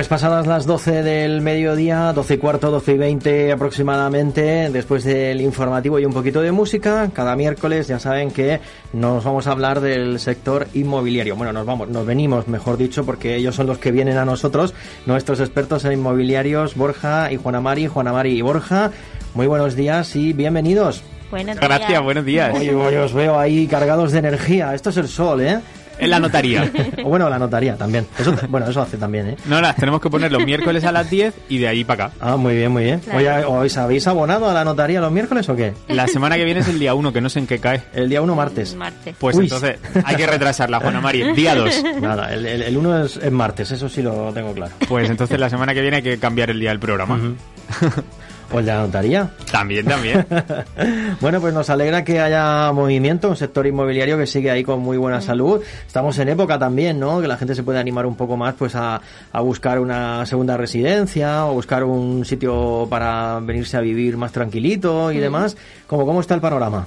Pues 0.00 0.08
pasadas 0.08 0.46
las 0.46 0.64
12 0.64 1.02
del 1.02 1.42
mediodía, 1.42 2.14
12 2.14 2.32
y 2.32 2.38
cuarto, 2.38 2.70
12 2.70 2.94
y 2.94 2.96
20 2.96 3.52
aproximadamente, 3.52 4.70
después 4.70 5.04
del 5.04 5.42
informativo 5.42 5.98
y 5.98 6.06
un 6.06 6.14
poquito 6.14 6.40
de 6.40 6.52
música, 6.52 7.10
cada 7.12 7.36
miércoles 7.36 7.86
ya 7.86 7.98
saben 7.98 8.30
que 8.30 8.60
nos 8.94 9.22
vamos 9.24 9.46
a 9.46 9.50
hablar 9.50 9.82
del 9.82 10.18
sector 10.18 10.68
inmobiliario. 10.72 11.36
Bueno, 11.36 11.52
nos 11.52 11.66
vamos, 11.66 11.90
nos 11.90 12.06
venimos, 12.06 12.48
mejor 12.48 12.78
dicho, 12.78 13.04
porque 13.04 13.36
ellos 13.36 13.54
son 13.54 13.66
los 13.66 13.76
que 13.76 13.90
vienen 13.90 14.16
a 14.16 14.24
nosotros, 14.24 14.72
nuestros 15.04 15.38
expertos 15.38 15.84
en 15.84 15.92
inmobiliarios, 15.92 16.76
Borja 16.76 17.30
y 17.30 17.36
Juana 17.36 17.60
Mari, 17.60 17.86
Juana 17.86 18.14
Mari 18.14 18.38
y 18.38 18.40
Borja. 18.40 18.92
Muy 19.34 19.48
buenos 19.48 19.76
días 19.76 20.16
y 20.16 20.32
bienvenidos. 20.32 21.04
Buenos 21.30 21.60
días. 21.60 21.68
Gracias, 21.68 22.02
buenos 22.02 22.24
días. 22.24 22.54
Oye, 22.56 22.74
oye, 22.74 22.98
os 23.00 23.12
veo 23.12 23.38
ahí 23.38 23.66
cargados 23.66 24.12
de 24.12 24.20
energía. 24.20 24.74
Esto 24.74 24.88
es 24.88 24.96
el 24.96 25.08
sol, 25.08 25.42
¿eh? 25.42 25.60
En 26.00 26.10
la 26.10 26.18
notaría. 26.18 26.70
O 27.04 27.08
bueno, 27.08 27.30
la 27.30 27.38
notaría 27.38 27.76
también. 27.76 28.06
Eso, 28.18 28.34
bueno, 28.48 28.68
eso 28.68 28.82
hace 28.82 28.96
también, 28.96 29.28
¿eh? 29.30 29.36
No, 29.46 29.60
las 29.60 29.76
tenemos 29.76 30.00
que 30.00 30.10
poner 30.10 30.30
los 30.30 30.44
miércoles 30.44 30.84
a 30.84 30.92
las 30.92 31.08
10 31.08 31.34
y 31.48 31.58
de 31.58 31.68
ahí 31.68 31.84
para 31.84 32.06
acá. 32.06 32.14
Ah, 32.20 32.36
muy 32.36 32.54
bien, 32.56 32.70
muy 32.72 32.84
bien. 32.84 33.00
Claro. 33.00 33.18
Oye, 33.18 33.66
¿os 33.66 33.76
habéis 33.78 34.06
abonado 34.06 34.48
a 34.50 34.52
la 34.52 34.64
notaría 34.64 35.00
los 35.00 35.10
miércoles 35.10 35.48
o 35.48 35.56
qué? 35.56 35.72
La 35.88 36.06
semana 36.08 36.36
que 36.36 36.44
viene 36.44 36.60
es 36.60 36.68
el 36.68 36.78
día 36.78 36.94
1, 36.94 37.12
que 37.12 37.20
no 37.20 37.28
sé 37.30 37.38
en 37.38 37.46
qué 37.46 37.58
cae. 37.58 37.82
El 37.94 38.08
día 38.08 38.20
1 38.22 38.34
martes. 38.34 38.74
Martes. 38.74 39.14
Pues 39.18 39.36
Uy. 39.36 39.44
entonces 39.44 39.78
hay 40.04 40.16
que 40.16 40.26
retrasarla, 40.26 40.80
Juana 40.80 41.00
Mari. 41.00 41.32
Día 41.32 41.54
2. 41.54 41.84
Nada, 42.00 42.32
el, 42.32 42.44
el, 42.46 42.62
el 42.62 42.76
1 42.76 43.04
es, 43.04 43.16
es 43.16 43.32
martes, 43.32 43.70
eso 43.70 43.88
sí 43.88 44.02
lo 44.02 44.32
tengo 44.32 44.52
claro. 44.52 44.72
Pues 44.88 45.08
entonces 45.08 45.38
la 45.38 45.48
semana 45.48 45.72
que 45.74 45.80
viene 45.80 45.98
hay 45.98 46.02
que 46.02 46.18
cambiar 46.18 46.50
el 46.50 46.60
día 46.60 46.70
del 46.70 46.80
programa. 46.80 47.14
¿O 47.14 47.18
el 47.18 47.36
de 48.58 48.72
la 48.72 48.80
notaría? 48.80 49.30
También, 49.50 49.86
también. 49.86 50.26
Bueno, 51.20 51.40
pues 51.40 51.52
nos 51.52 51.68
alegra 51.68 52.02
que 52.04 52.20
haya 52.20 52.72
movimiento, 52.72 53.28
un 53.28 53.36
sector 53.36 53.66
inmobiliario 53.66 54.16
que 54.16 54.26
sigue 54.26 54.50
ahí 54.50 54.64
con 54.64 54.80
muy 54.80 54.96
buena 54.96 55.20
salud. 55.20 55.60
Estamos 55.86 56.18
en 56.18 56.30
época 56.30 56.58
también, 56.58 56.98
¿no? 56.98 57.20
Que 57.20 57.28
la 57.28 57.36
gente 57.36 57.54
se 57.54 57.62
puede 57.62 57.78
animar 57.78 58.06
un 58.06 58.16
poco 58.16 58.36
más 58.36 58.54
pues 58.54 58.74
a, 58.74 59.00
a 59.32 59.40
buscar 59.40 59.78
una 59.78 60.24
segunda 60.26 60.56
residencia 60.56 61.46
o 61.46 61.54
buscar 61.54 61.84
un 61.84 62.24
sitio 62.24 62.86
para 62.88 63.38
venirse 63.40 63.76
a 63.76 63.80
vivir 63.80 64.16
más 64.16 64.32
tranquilito 64.32 65.12
y 65.12 65.18
demás. 65.18 65.56
¿Cómo, 65.86 66.06
¿Cómo 66.06 66.20
está 66.20 66.34
el 66.34 66.40
panorama? 66.40 66.86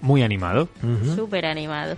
Muy 0.00 0.22
animado. 0.22 0.68
Súper 1.16 1.46
animado. 1.46 1.96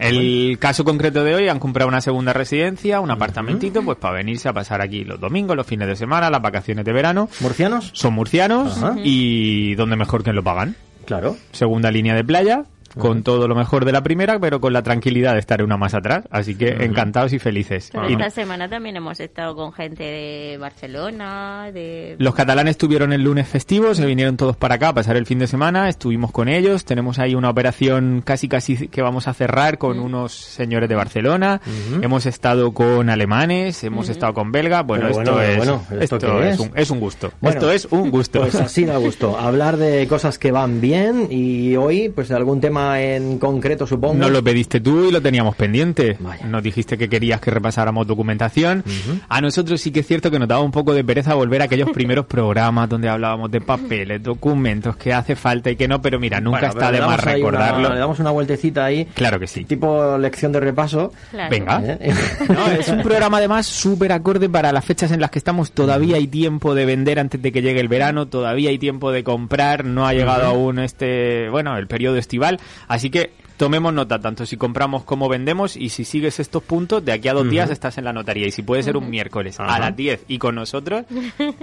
El 0.00 0.58
caso 0.58 0.84
concreto 0.84 1.22
de 1.24 1.34
hoy, 1.34 1.48
han 1.48 1.58
comprado 1.58 1.88
una 1.88 2.00
segunda 2.00 2.32
residencia, 2.32 3.00
un 3.00 3.10
apartamentito, 3.10 3.82
pues 3.82 3.98
para 3.98 4.14
venirse 4.14 4.48
a 4.48 4.52
pasar 4.52 4.80
aquí 4.80 5.04
los 5.04 5.20
domingos, 5.20 5.56
los 5.56 5.66
fines 5.66 5.88
de 5.88 5.96
semana, 5.96 6.30
las 6.30 6.42
vacaciones 6.42 6.84
de 6.84 6.92
verano. 6.92 7.28
¿Murcianos? 7.40 7.90
Son 7.92 8.14
murcianos 8.14 8.82
Ajá. 8.82 8.96
y 9.02 9.74
donde 9.74 9.96
mejor 9.96 10.24
que 10.24 10.32
lo 10.32 10.42
pagan. 10.42 10.76
Claro. 11.04 11.36
Segunda 11.52 11.90
línea 11.90 12.14
de 12.14 12.24
playa, 12.24 12.64
con 12.98 13.22
todo 13.22 13.48
lo 13.48 13.54
mejor 13.54 13.84
de 13.84 13.92
la 13.92 14.02
primera, 14.02 14.38
pero 14.38 14.60
con 14.60 14.72
la 14.72 14.82
tranquilidad 14.82 15.34
de 15.34 15.40
estar 15.40 15.62
una 15.62 15.76
más 15.76 15.94
atrás. 15.94 16.24
Así 16.30 16.54
que 16.54 16.84
encantados 16.84 17.32
y 17.32 17.38
felices. 17.38 17.90
Pero 17.92 18.08
esta 18.08 18.30
semana 18.30 18.68
también 18.68 18.96
hemos 18.96 19.20
estado 19.20 19.54
con 19.54 19.72
gente 19.72 20.04
de 20.04 20.58
Barcelona, 20.58 21.70
de... 21.72 22.16
Los 22.18 22.34
catalanes 22.34 22.76
tuvieron 22.76 23.12
el 23.12 23.22
lunes 23.22 23.48
festivo, 23.48 23.94
se 23.94 24.06
vinieron 24.06 24.36
todos 24.36 24.56
para 24.56 24.76
acá 24.76 24.88
a 24.88 24.94
pasar 24.94 25.16
el 25.16 25.26
fin 25.26 25.38
de 25.38 25.46
semana, 25.46 25.88
estuvimos 25.88 26.32
con 26.32 26.48
ellos, 26.48 26.84
tenemos 26.84 27.18
ahí 27.18 27.34
una 27.34 27.50
operación 27.50 28.22
casi 28.24 28.48
casi 28.48 28.88
que 28.88 29.02
vamos 29.02 29.28
a 29.28 29.34
cerrar 29.34 29.78
con 29.78 29.98
unos 29.98 30.32
señores 30.32 30.88
de 30.88 30.94
Barcelona, 30.94 31.60
hemos 32.00 32.26
estado 32.26 32.72
con 32.72 33.10
alemanes, 33.10 33.82
hemos 33.84 34.08
estado 34.08 34.34
con 34.34 34.52
belga, 34.52 34.82
bueno, 34.82 35.06
Pero 35.08 35.20
esto 35.20 35.32
bueno, 35.32 35.48
es 35.48 35.56
bueno, 35.56 35.82
¿esto 36.00 36.16
esto 36.16 36.18
qué 36.18 36.48
es, 36.48 36.54
es? 36.54 36.60
un, 36.60 36.72
es 36.74 36.90
un 36.90 37.00
gusto. 37.00 37.32
Bueno, 37.40 37.58
esto 37.58 37.72
es 37.72 37.88
un 37.90 38.10
gusto. 38.10 38.40
Pues 38.40 38.54
así 38.56 38.84
da 38.84 38.96
gusto. 38.96 39.38
Hablar 39.38 39.76
de 39.76 40.06
cosas 40.08 40.38
que 40.38 40.52
van 40.52 40.80
bien 40.80 41.28
y 41.30 41.76
hoy, 41.76 42.08
pues 42.08 42.28
de 42.28 42.36
algún 42.36 42.60
tema 42.60 42.79
en 43.00 43.38
concreto, 43.38 43.86
supongo. 43.86 44.14
Nos 44.14 44.30
lo 44.30 44.42
pediste 44.42 44.80
tú 44.80 45.08
y 45.08 45.12
lo 45.12 45.20
teníamos 45.20 45.56
pendiente. 45.56 46.16
Vaya. 46.20 46.46
Nos 46.46 46.62
dijiste 46.62 46.96
que 46.98 47.08
querías 47.08 47.40
que 47.40 47.50
repasáramos 47.50 48.06
documentación. 48.06 48.84
A 49.28 49.40
nosotros 49.40 49.80
sí 49.80 49.90
que 49.90 50.00
es 50.00 50.06
cierto 50.06 50.30
que 50.30 50.38
nos 50.38 50.48
daba 50.48 50.62
un 50.62 50.70
poco 50.72 50.92
de 50.94 51.04
pereza 51.04 51.34
volver 51.34 51.62
a 51.62 51.64
aquellos 51.66 51.90
primeros 51.94 52.26
programas 52.26 52.88
donde 52.88 53.08
hablábamos 53.08 53.50
de 53.50 53.60
papeles, 53.60 54.22
documentos, 54.22 54.96
que 54.96 55.12
hace 55.12 55.36
falta 55.36 55.70
y 55.70 55.76
que 55.76 55.88
no, 55.88 56.00
pero 56.02 56.18
mira, 56.20 56.40
nunca 56.40 56.60
Bueno, 56.60 56.72
está 56.74 56.92
de 56.92 57.00
más 57.00 57.26
ahí 57.26 57.42
una- 57.42 57.58
recordarlo. 57.58 57.88
le 57.94 57.98
damos 57.98 58.18
una 58.18 58.30
vueltecita 58.30 58.84
ahí, 58.84 59.04
Claro 59.14 59.38
que 59.40 59.46
sí. 59.46 59.64
tipo 59.64 60.16
lección 60.18 60.52
de 60.52 60.60
repaso. 60.60 61.12
Claro. 61.30 61.50
Venga. 61.50 61.82
¿eh? 61.84 62.12
No, 62.48 62.66
es 62.68 62.88
un 62.88 63.02
programa 63.02 63.38
además 63.38 63.66
súper 63.66 64.12
acorde 64.12 64.48
para 64.48 64.72
las 64.72 64.84
fechas 64.84 65.10
en 65.12 65.20
las 65.20 65.30
que 65.30 65.38
estamos. 65.38 65.72
Todavía 65.72 66.16
hay 66.16 66.26
tiempo 66.26 66.74
de 66.74 66.84
vender 66.84 67.18
antes 67.18 67.40
de 67.40 67.52
que 67.52 67.62
llegue 67.62 67.80
el 67.80 67.88
verano, 67.88 68.26
todavía 68.26 68.70
hay 68.70 68.78
tiempo 68.78 69.12
de 69.12 69.22
comprar, 69.24 69.84
no 69.84 70.06
ha 70.06 70.12
llegado 70.14 70.46
aún 70.46 70.78
este, 70.78 71.48
bueno, 71.50 71.76
el 71.76 71.86
periodo 71.86 72.16
estival. 72.16 72.58
Así 72.88 73.10
que 73.10 73.30
tomemos 73.60 73.92
nota 73.92 74.18
tanto 74.18 74.46
si 74.46 74.56
compramos 74.56 75.04
como 75.04 75.28
vendemos 75.28 75.76
y 75.76 75.90
si 75.90 76.06
sigues 76.06 76.40
estos 76.40 76.62
puntos, 76.62 77.04
de 77.04 77.12
aquí 77.12 77.28
a 77.28 77.34
dos 77.34 77.46
días 77.50 77.68
estás 77.68 77.98
en 77.98 78.04
la 78.04 78.12
notaría. 78.14 78.46
Y 78.46 78.50
si 78.50 78.62
puede 78.62 78.82
ser 78.82 78.96
un 78.96 79.10
miércoles 79.10 79.60
Ajá. 79.60 79.74
a 79.74 79.78
las 79.78 79.94
10 79.94 80.24
y 80.28 80.38
con 80.38 80.54
nosotros, 80.54 81.04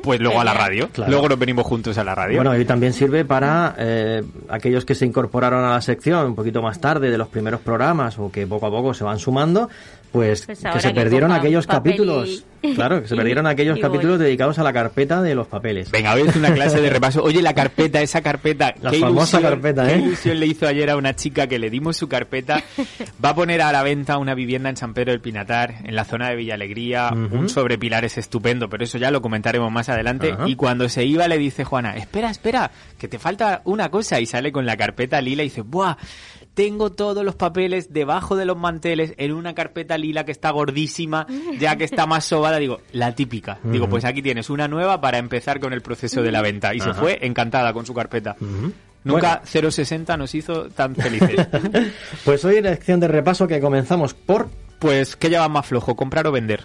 pues 0.03 0.19
luego 0.19 0.39
a 0.39 0.43
la 0.43 0.53
radio. 0.53 0.89
Claro. 0.89 1.11
Luego 1.11 1.29
nos 1.29 1.39
venimos 1.39 1.65
juntos 1.65 1.97
a 1.97 2.03
la 2.03 2.13
radio. 2.13 2.37
Bueno, 2.37 2.55
y 2.55 2.65
también 2.65 2.93
sirve 2.93 3.25
para 3.25 3.73
eh, 3.79 4.23
aquellos 4.47 4.85
que 4.85 4.93
se 4.93 5.07
incorporaron 5.07 5.65
a 5.65 5.71
la 5.71 5.81
sección 5.81 6.27
un 6.27 6.35
poquito 6.35 6.61
más 6.61 6.79
tarde 6.79 7.09
de 7.09 7.17
los 7.17 7.29
primeros 7.29 7.61
programas 7.61 8.19
o 8.19 8.31
que 8.31 8.45
poco 8.45 8.67
a 8.67 8.69
poco 8.69 8.93
se 8.93 9.03
van 9.03 9.17
sumando, 9.17 9.67
pues, 10.11 10.45
Pues 10.45 10.59
que 10.59 10.79
se 10.79 10.87
que 10.89 10.93
perdieron 10.93 11.31
aquellos 11.31 11.67
capítulos. 11.67 12.27
y- 12.29 12.43
Claro, 12.75 13.01
que 13.03 13.07
se 13.07 13.15
perdieron 13.15 13.45
aquellos 13.45 13.77
y 13.77 13.81
capítulos 13.81 14.17
dedicados 14.19 14.57
a 14.59 14.63
la 14.63 14.73
carpeta 14.73 15.21
de 15.21 15.35
los 15.35 15.47
papeles. 15.47 15.91
Venga, 15.91 16.13
hoy 16.15 16.23
es 16.27 16.35
una 16.35 16.51
clase 16.51 16.81
de 16.81 16.89
repaso. 16.89 17.23
Oye, 17.23 17.41
la 17.41 17.53
carpeta, 17.53 18.01
esa 18.01 18.21
carpeta. 18.21 18.73
La 18.81 18.89
qué 18.91 18.99
famosa 18.99 19.37
ilusión, 19.37 19.41
carpeta, 19.43 19.87
qué 19.87 19.93
¿eh? 19.93 19.99
ilusión 19.99 20.39
le 20.39 20.47
hizo 20.47 20.67
ayer 20.67 20.89
a 20.89 20.97
una 20.97 21.15
chica 21.15 21.45
que 21.47 21.59
le 21.59 21.69
dimos 21.69 21.97
su 21.97 22.07
carpeta. 22.09 22.63
Va 23.23 23.29
a 23.29 23.35
poner 23.35 23.61
a 23.61 23.71
la 23.71 23.83
venta 23.83 24.17
una 24.17 24.33
vivienda 24.33 24.69
en 24.69 24.75
San 24.75 24.93
Pedro 24.95 25.11
del 25.11 25.21
Pinatar, 25.21 25.75
en 25.83 25.95
la 25.95 26.03
zona 26.03 26.29
de 26.29 26.35
Villa 26.35 26.55
Alegría. 26.55 27.11
Un 27.13 27.47
sobre 27.47 27.77
pilares 27.77 28.17
estupendo, 28.17 28.69
pero 28.69 28.83
eso 28.83 28.97
ya 28.97 29.11
lo 29.11 29.21
comentaremos 29.21 29.71
más 29.71 29.87
adelante. 29.89 30.35
Y 30.47 30.55
cuando 30.55 30.89
se 30.89 31.05
iba 31.05 31.27
le 31.27 31.37
dice 31.37 31.63
Juana, 31.63 31.95
espera, 31.95 32.31
espera, 32.31 32.71
que 32.97 33.07
te 33.07 33.19
falta 33.19 33.61
una 33.65 33.89
cosa. 33.89 34.19
Y 34.19 34.25
sale 34.25 34.51
con 34.51 34.65
la 34.65 34.75
carpeta 34.77 35.21
lila 35.21 35.43
y 35.43 35.45
dice, 35.45 35.61
¡buah! 35.61 35.95
Tengo 36.57 36.91
todos 36.91 37.23
los 37.23 37.35
papeles 37.35 37.93
debajo 37.93 38.35
de 38.35 38.43
los 38.43 38.57
manteles 38.57 39.13
en 39.17 39.31
una 39.31 39.53
carpeta 39.53 39.95
lila 39.95 40.25
que 40.25 40.31
está 40.31 40.49
gordísima, 40.49 41.27
ya 41.59 41.75
que 41.75 41.83
está 41.83 42.07
más 42.07 42.25
sobada. 42.25 42.57
Digo, 42.57 42.81
la 42.93 43.13
típica. 43.13 43.59
Digo, 43.63 43.87
pues 43.87 44.05
aquí 44.05 44.23
tienes 44.23 44.49
una 44.49 44.67
nueva 44.67 44.99
para 44.99 45.19
empezar 45.19 45.59
con 45.59 45.71
el 45.71 45.83
proceso 45.83 46.23
de 46.23 46.31
la 46.31 46.41
venta. 46.41 46.73
Y 46.73 46.79
se 46.79 46.95
fue 46.95 47.19
encantada 47.21 47.73
con 47.73 47.85
su 47.85 47.93
carpeta. 47.93 48.35
Nunca 49.03 49.43
060 49.45 50.17
nos 50.17 50.33
hizo 50.33 50.69
tan 50.69 50.95
felices. 50.95 51.47
Pues 52.25 52.43
hoy 52.43 52.59
lección 52.59 52.99
de 52.99 53.07
repaso 53.07 53.47
que 53.47 53.61
comenzamos 53.61 54.15
por... 54.15 54.49
pues, 54.79 55.15
¿qué 55.15 55.29
lleva 55.29 55.47
más 55.49 55.67
flojo, 55.67 55.95
comprar 55.95 56.25
o 56.25 56.31
vender? 56.31 56.63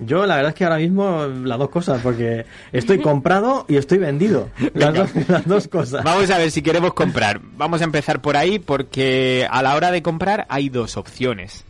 Yo 0.00 0.26
la 0.26 0.36
verdad 0.36 0.50
es 0.50 0.54
que 0.54 0.64
ahora 0.64 0.78
mismo 0.78 1.26
las 1.26 1.58
dos 1.58 1.70
cosas, 1.70 2.00
porque 2.02 2.46
estoy 2.72 3.00
comprado 3.00 3.64
y 3.68 3.76
estoy 3.76 3.98
vendido. 3.98 4.48
Las 4.74 4.94
dos, 4.94 5.10
las 5.28 5.46
dos 5.46 5.68
cosas. 5.68 6.04
Vamos 6.04 6.30
a 6.30 6.38
ver 6.38 6.50
si 6.50 6.62
queremos 6.62 6.94
comprar. 6.94 7.40
Vamos 7.56 7.80
a 7.80 7.84
empezar 7.84 8.20
por 8.20 8.36
ahí 8.36 8.58
porque 8.58 9.46
a 9.50 9.62
la 9.62 9.74
hora 9.74 9.90
de 9.90 10.02
comprar 10.02 10.46
hay 10.48 10.68
dos 10.68 10.96
opciones. 10.96 11.64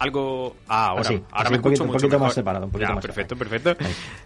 Algo. 0.00 0.56
Ah, 0.66 0.88
ahora, 0.88 1.02
Así, 1.02 1.14
ahora 1.30 1.44
así 1.44 1.50
me 1.52 1.56
un 1.58 1.62
poquito- 1.62 1.72
escucho 1.74 1.82
un 1.84 1.88
mucho 1.88 2.06
poquito 2.08 2.18
más 2.18 2.34
separado, 2.34 2.64
un 2.64 2.72
poquito 2.72 2.88
Ya, 2.88 2.94
más 2.94 3.04
perfecto, 3.04 3.36
perfecto. 3.36 3.76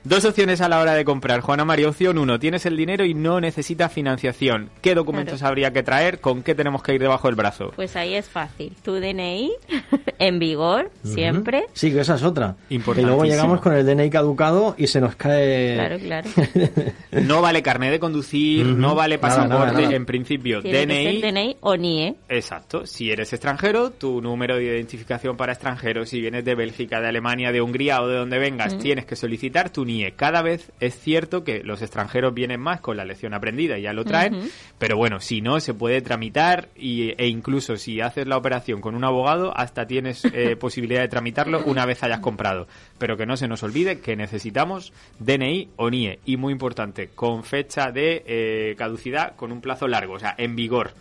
Dos 0.05 0.25
opciones 0.25 0.61
a 0.61 0.69
la 0.69 0.81
hora 0.81 0.95
de 0.95 1.05
comprar. 1.05 1.41
Juana 1.41 1.65
María, 1.65 1.89
opción 1.89 2.17
uno, 2.19 2.39
tienes 2.39 2.65
el 2.65 2.77
dinero 2.77 3.05
y 3.05 3.13
no 3.13 3.41
necesitas 3.41 3.93
financiación. 3.93 4.71
¿Qué 4.81 4.95
documentos 4.95 5.39
Claro. 5.41 5.49
habría 5.51 5.73
que 5.73 5.83
traer? 5.83 6.21
¿Con 6.21 6.43
qué 6.43 6.55
tenemos 6.55 6.83
que 6.83 6.95
ir 6.95 7.01
debajo 7.01 7.29
del 7.29 7.35
brazo? 7.35 7.73
Pues 7.77 7.97
ahí 7.97 8.15
es 8.15 8.29
fácil. 8.29 8.73
Tu 8.85 8.95
DNI 8.95 9.53
en 10.19 10.39
vigor, 10.39 10.91
siempre. 11.03 11.65
Sí, 11.73 11.93
que 11.93 12.01
esa 12.01 12.15
es 12.15 12.23
otra. 12.23 12.57
Y 12.71 12.79
luego 12.79 13.25
llegamos 13.25 13.61
con 13.61 13.75
el 13.75 13.85
DNI 13.85 14.11
caducado 14.11 14.75
y 14.79 14.87
se 14.87 15.01
nos 15.01 15.17
cae... 15.17 15.75
Claro, 15.75 15.99
claro. 15.99 16.31
No 17.13 17.41
vale 17.43 17.63
carnet 17.63 17.91
de 17.91 17.99
conducir, 18.01 18.67
no 18.67 18.95
vale 18.95 19.17
Nada, 19.17 19.29
pasaporte, 19.29 19.73
nada, 19.73 19.81
nada. 19.83 19.95
en 19.97 20.07
principio 20.07 20.63
Tiene 20.63 20.87
DNI. 20.87 21.05
que 21.05 21.21
ser 21.21 21.33
DNI 21.33 21.57
o 21.61 21.77
NIE. 21.77 22.15
Exacto. 22.29 22.87
Si 22.87 23.11
eres 23.11 23.33
extranjero, 23.33 23.91
tu 23.91 24.21
número 24.21 24.57
de 24.57 24.65
identificación 24.65 25.37
para 25.37 25.53
extranjeros, 25.65 26.11
si 26.11 26.21
vienes 26.21 26.45
de 26.45 26.55
Bélgica, 26.55 27.01
de 27.01 27.09
Alemania, 27.09 27.51
de 27.51 27.63
Hungría 27.63 28.03
o 28.03 28.07
de 28.07 28.17
donde 28.17 28.39
vengas, 28.39 28.77
tienes 28.77 29.07
que 29.07 29.17
solicitar 29.17 29.71
tu 29.71 29.87
NIE. 29.87 30.13
Cada 30.13 30.43
vez 30.43 30.71
es 30.79 30.95
cierto 30.95 31.43
que 31.43 31.63
los 31.63 31.81
extranjeros 31.81 32.35
vienen 32.35 32.61
más 32.61 32.83
con 32.83 32.99
la 32.99 33.05
lección 33.07 33.33
aprendida 33.33 33.79
y 33.79 33.83
ya 33.83 33.95
lo 33.95 34.05
traen, 34.05 34.51
pero 34.79 34.99
bueno, 34.99 35.21
si 35.21 35.41
no, 35.41 35.61
se 35.61 35.73
puede 35.73 36.03
tramitar 36.03 36.69
y, 36.77 37.15
e 37.17 37.29
incluso 37.29 37.77
si 37.77 38.03
haces 38.03 38.27
la 38.27 38.37
operación 38.37 38.83
con 38.83 38.95
un 38.95 39.05
abogado, 39.05 39.57
hasta 39.57 39.87
tienes 39.87 40.27
eh, 40.27 40.55
posibilidad 40.61 41.01
de 41.01 41.09
tramitarlo 41.09 41.65
una 41.65 41.87
vez 41.87 42.03
hayas 42.03 42.21
comprado. 42.21 42.69
Pero 42.99 43.17
que 43.17 43.25
no 43.25 43.39
se 43.39 43.49
nos 43.49 43.63
olvide 43.63 44.01
que 44.01 44.17
necesitamos 44.17 44.93
DNI 45.19 45.71
o 45.77 45.89
NIE. 45.89 46.19
Y 46.27 46.37
muy 46.37 46.53
importante, 46.53 47.09
con 47.15 47.43
fecha 47.43 47.91
de 47.91 48.23
eh, 48.27 48.75
caducidad 48.77 49.35
con 49.35 49.51
un 49.51 49.63
plazo 49.63 49.89
largo, 49.89 50.13
o 50.13 50.19
sea, 50.19 50.35
en 50.37 50.57
vigor 50.57 50.93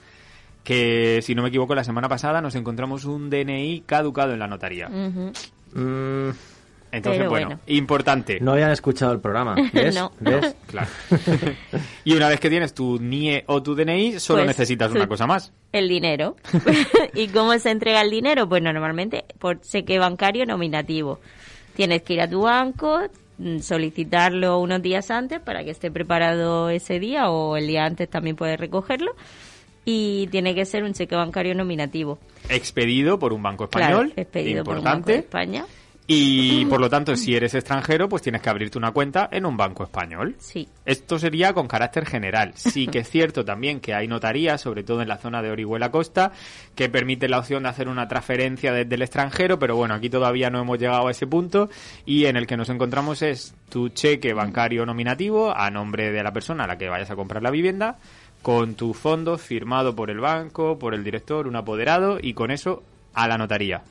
que 0.63 1.19
si 1.21 1.36
no 1.36 1.42
me 1.44 1.50
equivoco 1.50 1.75
la 1.75 1.83
semana 1.83 2.07
pasada 2.10 2.42
nos 2.42 2.56
encontramos 2.56 3.06
un 3.06 3.30
DNI 3.30 3.83
caducado 3.86 4.33
en 4.33 4.39
la 4.39 4.48
notaría. 4.48 4.88
Mm, 4.89 6.30
Entonces, 6.92 7.18
Pero 7.19 7.30
bueno, 7.30 7.48
bueno. 7.48 7.60
importante. 7.68 8.39
no 8.39 8.51
habían 8.54 8.69
escuchado 8.71 9.12
el 9.13 9.19
programa. 9.19 9.56
¿Ves? 9.74 9.95
No. 9.95 10.12
¿Ves? 10.19 10.56
Claro. 10.68 10.88
y 12.06 12.13
una 12.15 12.30
vez 12.30 12.39
que 12.39 12.50
tienes 12.50 12.74
tu 12.74 13.00
NIE 13.00 13.44
o 13.48 13.63
tu 13.63 13.74
DNI, 13.75 14.19
solo 14.19 14.39
Pues, 14.39 14.48
necesitas 14.48 14.92
una 14.92 15.07
cosa 15.07 15.25
más. 15.25 15.51
El 15.71 15.89
dinero. 15.89 16.36
¿Y 17.15 17.27
cómo 17.30 17.57
se 17.57 17.71
entrega 17.71 18.01
el 18.01 18.12
dinero? 18.12 18.48
Pues 18.48 18.62
normalmente 18.62 19.25
por 19.39 19.60
cheque 19.62 19.98
bancario 20.00 20.45
nominativo. 20.45 21.19
Tienes 21.75 22.04
que 22.04 22.13
ir 22.13 22.21
a 22.21 22.30
tu 22.30 22.42
banco, 22.44 23.00
mm, 23.39 23.57
solicitarlo 23.60 24.60
unos 24.60 24.81
días 24.83 25.10
antes 25.10 25.39
para 25.39 25.63
que 25.63 25.71
esté 25.71 25.89
preparado 25.89 26.69
ese 26.69 27.00
día 27.00 27.30
o 27.31 27.57
el 27.57 27.65
día 27.65 27.86
antes 27.86 28.07
también 28.07 28.36
puedes 28.36 28.60
recogerlo 28.60 29.15
y 29.86 30.28
tiene 30.28 30.56
que 30.56 30.66
ser 30.66 30.84
un 30.84 30.94
cheque 30.94 31.16
bancario 31.16 31.56
nominativo. 31.56 32.20
Expedido 32.50 33.20
por 33.20 33.34
un 33.34 33.44
banco 33.44 33.66
español, 33.66 34.08
Claro, 34.08 34.22
expedido 34.22 34.64
por 34.64 34.78
un 34.78 34.84
banco 34.84 35.08
de 35.08 35.16
importante. 35.16 35.60
España. 35.60 35.66
Y 36.06 36.66
por 36.66 36.82
lo 36.82 36.90
tanto, 36.90 37.16
si 37.16 37.34
eres 37.34 37.54
extranjero, 37.56 38.10
pues 38.10 38.22
tienes 38.22 38.42
que 38.42 38.50
abrirte 38.50 38.78
una 38.78 38.92
cuenta 38.92 39.30
en 39.32 39.46
un 39.46 39.56
banco 39.56 39.84
español. 39.84 40.36
Sí. 40.38 40.68
Esto 40.86 41.18
sería 41.18 41.54
con 41.54 41.68
carácter 41.68 42.06
general. 42.06 42.52
Sí 42.56 42.88
que 42.88 43.00
es 43.00 43.10
cierto 43.10 43.46
también 43.46 43.80
que 43.80 43.94
hay 43.94 44.10
notarías, 44.10 44.60
sobre 44.60 44.84
todo 44.84 45.02
en 45.02 45.08
la 45.08 45.18
zona 45.18 45.42
de 45.42 45.52
Orihuela 45.52 45.92
Costa, 45.92 46.34
que 46.76 46.90
permiten 46.90 47.32
la 47.32 47.40
opción 47.40 47.64
de 47.64 47.70
hacer 47.70 47.88
una 47.88 48.10
transferencia 48.10 48.74
desde 48.74 48.96
el 48.96 49.02
extranjero, 49.02 49.58
pero 49.60 49.78
bueno, 49.78 49.94
aquí 49.94 50.10
todavía 50.10 50.50
no 50.50 50.60
hemos 50.60 50.78
llegado 50.78 51.08
a 51.08 51.12
ese 51.12 51.26
punto 51.26 51.70
y 52.06 52.26
en 52.26 52.36
el 52.36 52.48
que 52.48 52.58
nos 52.58 52.70
encontramos 52.70 53.22
es 53.22 53.56
tu 53.70 53.88
cheque 53.88 54.34
bancario 54.34 54.86
nominativo 54.86 55.56
a 55.56 55.72
nombre 55.72 56.12
de 56.12 56.22
la 56.22 56.34
persona 56.34 56.66
a 56.66 56.68
la 56.68 56.78
que 56.78 56.90
vayas 56.90 57.12
a 57.12 57.16
comprar 57.16 57.42
la 57.42 57.50
vivienda, 57.50 57.98
con 58.44 58.75
tu 58.75 58.94
fondo 58.94 59.40
firmado 59.40 59.95
por 59.95 60.12
el 60.12 60.19
banco, 60.19 60.78
por 60.78 60.94
el 60.94 61.04
director, 61.04 61.48
un 61.48 61.56
apoderado 61.56 62.19
y 62.22 62.36
con 62.36 62.51
eso 62.51 62.84
a 63.16 63.28
la 63.28 63.38
notaría. 63.40 63.81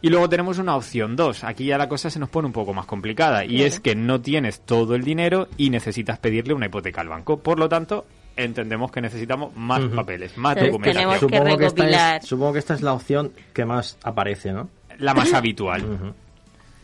Y 0.00 0.10
luego 0.10 0.28
tenemos 0.28 0.58
una 0.58 0.76
opción 0.76 1.16
2. 1.16 1.42
Aquí 1.44 1.64
ya 1.66 1.76
la 1.76 1.88
cosa 1.88 2.08
se 2.08 2.20
nos 2.20 2.28
pone 2.30 2.46
un 2.46 2.52
poco 2.52 2.72
más 2.72 2.86
complicada. 2.86 3.44
Y 3.44 3.48
Claro. 3.56 3.64
es 3.64 3.80
que 3.80 3.94
no 3.96 4.20
tienes 4.20 4.60
todo 4.60 4.94
el 4.94 5.02
dinero 5.02 5.48
y 5.56 5.70
necesitas 5.70 6.18
pedirle 6.20 6.54
una 6.54 6.66
hipoteca 6.66 7.00
al 7.00 7.08
banco. 7.08 7.40
Por 7.40 7.58
lo 7.58 7.68
tanto, 7.68 8.06
entendemos 8.36 8.92
que 8.92 9.00
necesitamos 9.00 9.56
más 9.56 9.80
papeles, 9.86 10.38
más 10.38 10.52
Entonces, 10.56 10.72
documentación. 10.72 10.94
tenemos 10.94 11.14
que 11.14 11.20
Supongo 11.20 11.58
que, 11.90 12.16
es, 12.16 12.24
supongo 12.28 12.52
que 12.52 12.58
esta 12.60 12.74
es 12.74 12.82
la 12.82 12.92
opción 12.92 13.32
que 13.52 13.64
más 13.64 13.98
aparece, 14.04 14.52
¿no? 14.52 14.68
La 14.98 15.14
más 15.14 15.32
habitual. 15.34 16.14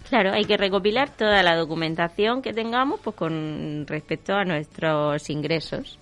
Claro, 0.09 0.33
hay 0.33 0.45
que 0.45 0.57
recopilar 0.57 1.11
toda 1.11 1.43
la 1.45 1.55
documentación 1.57 2.43
que 2.43 2.53
tengamos 2.53 2.99
pues 3.01 3.15
con 3.15 3.85
respecto 3.89 4.35
a 4.35 4.45
nuestros 4.45 5.31
ingresos. 5.31 5.99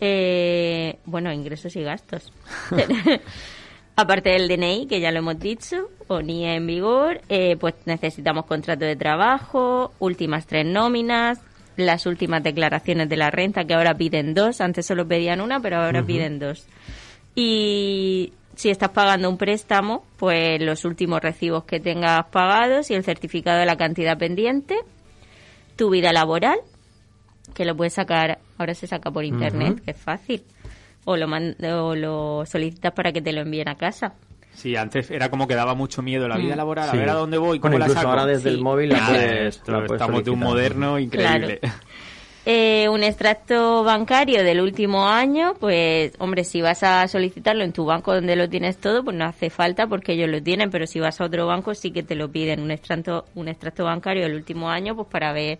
Eh, 0.00 0.98
bueno, 1.04 1.32
ingresos 1.32 1.76
y 1.76 1.82
gastos. 1.82 2.32
Aparte 3.96 4.30
del 4.30 4.48
DNI, 4.48 4.86
que 4.86 5.00
ya 5.00 5.12
lo 5.12 5.18
hemos 5.18 5.38
dicho, 5.38 5.90
NIE 6.08 6.54
en 6.54 6.66
vigor, 6.66 7.20
eh, 7.28 7.56
pues 7.58 7.74
necesitamos 7.84 8.46
contrato 8.46 8.86
de 8.86 8.96
trabajo, 8.96 9.92
últimas 9.98 10.46
tres 10.46 10.64
nóminas, 10.64 11.38
las 11.76 12.06
últimas 12.06 12.42
declaraciones 12.42 13.08
de 13.08 13.16
la 13.16 13.30
renta, 13.30 13.64
que 13.64 13.74
ahora 13.74 13.94
piden 13.94 14.32
dos, 14.32 14.60
antes 14.60 14.86
solo 14.86 15.06
pedían 15.06 15.40
una, 15.40 15.60
pero 15.60 15.82
ahora 15.82 16.02
piden 16.02 16.38
dos. 16.38 16.66
Y 17.34 18.32
si 18.54 18.70
estás 18.70 18.90
pagando 18.90 19.28
un 19.28 19.36
préstamo, 19.36 20.04
pues 20.16 20.60
los 20.62 20.84
últimos 20.84 21.20
recibos 21.20 21.64
que 21.64 21.80
tengas 21.80 22.26
pagados 22.26 22.90
y 22.90 22.94
el 22.94 23.04
certificado 23.04 23.58
de 23.58 23.66
la 23.66 23.76
cantidad 23.76 24.18
pendiente, 24.18 24.78
tu 25.76 25.90
vida 25.90 26.12
laboral, 26.12 26.58
que 27.54 27.64
lo 27.64 27.76
puedes 27.76 27.92
sacar, 27.94 28.38
ahora 28.58 28.74
se 28.74 28.86
saca 28.86 29.10
por 29.10 29.24
internet, 29.24 29.82
que 29.84 29.90
es 29.92 29.96
fácil, 29.96 30.42
o 31.04 31.16
lo, 31.16 31.26
man- 31.28 31.56
o 31.62 31.94
lo 31.94 32.44
solicitas 32.46 32.92
para 32.92 33.12
que 33.12 33.20
te 33.22 33.32
lo 33.32 33.40
envíen 33.42 33.68
a 33.68 33.76
casa. 33.76 34.14
Sí, 34.52 34.76
antes 34.76 35.10
era 35.10 35.30
como 35.30 35.46
que 35.46 35.54
daba 35.54 35.74
mucho 35.74 36.02
miedo 36.02 36.28
la 36.28 36.36
vida 36.36 36.56
laboral, 36.56 36.88
a 36.90 36.92
ver 36.92 37.08
a 37.08 37.14
dónde 37.14 37.38
voy, 37.38 37.60
cómo 37.60 37.72
Bueno, 37.72 37.86
la 37.86 37.94
saco. 37.94 38.08
ahora 38.08 38.26
desde 38.26 38.50
Sí. 38.50 38.56
el 38.56 38.60
móvil 38.60 38.90
la 38.90 38.98
Nada, 38.98 39.08
puedes, 39.10 39.56
esto, 39.56 39.72
la 39.72 39.78
puedes 39.86 39.92
estamos 40.02 40.24
de 40.24 40.30
un 40.30 40.38
moderno 40.40 40.98
increíble. 40.98 41.58
Claro. 41.60 41.76
Eh, 42.46 42.88
un 42.88 43.02
extracto 43.02 43.84
bancario 43.84 44.42
del 44.42 44.60
último 44.62 45.06
año, 45.06 45.54
pues, 45.60 46.12
hombre, 46.18 46.44
si 46.44 46.62
vas 46.62 46.82
a 46.82 47.06
solicitarlo 47.06 47.62
en 47.64 47.72
tu 47.72 47.84
banco 47.84 48.14
donde 48.14 48.34
lo 48.34 48.48
tienes 48.48 48.78
todo, 48.78 49.04
pues 49.04 49.14
no 49.14 49.26
hace 49.26 49.50
falta 49.50 49.86
porque 49.86 50.12
ellos 50.14 50.30
lo 50.30 50.42
tienen, 50.42 50.70
pero 50.70 50.86
si 50.86 50.98
vas 51.00 51.20
a 51.20 51.24
otro 51.24 51.46
banco 51.46 51.74
sí 51.74 51.90
que 51.90 52.02
te 52.02 52.14
lo 52.14 52.30
piden, 52.30 52.60
un 52.62 52.70
extracto, 52.70 53.26
un 53.34 53.48
extracto 53.48 53.84
bancario 53.84 54.22
del 54.24 54.34
último 54.34 54.70
año, 54.70 54.96
pues 54.96 55.06
para 55.08 55.32
ver 55.34 55.58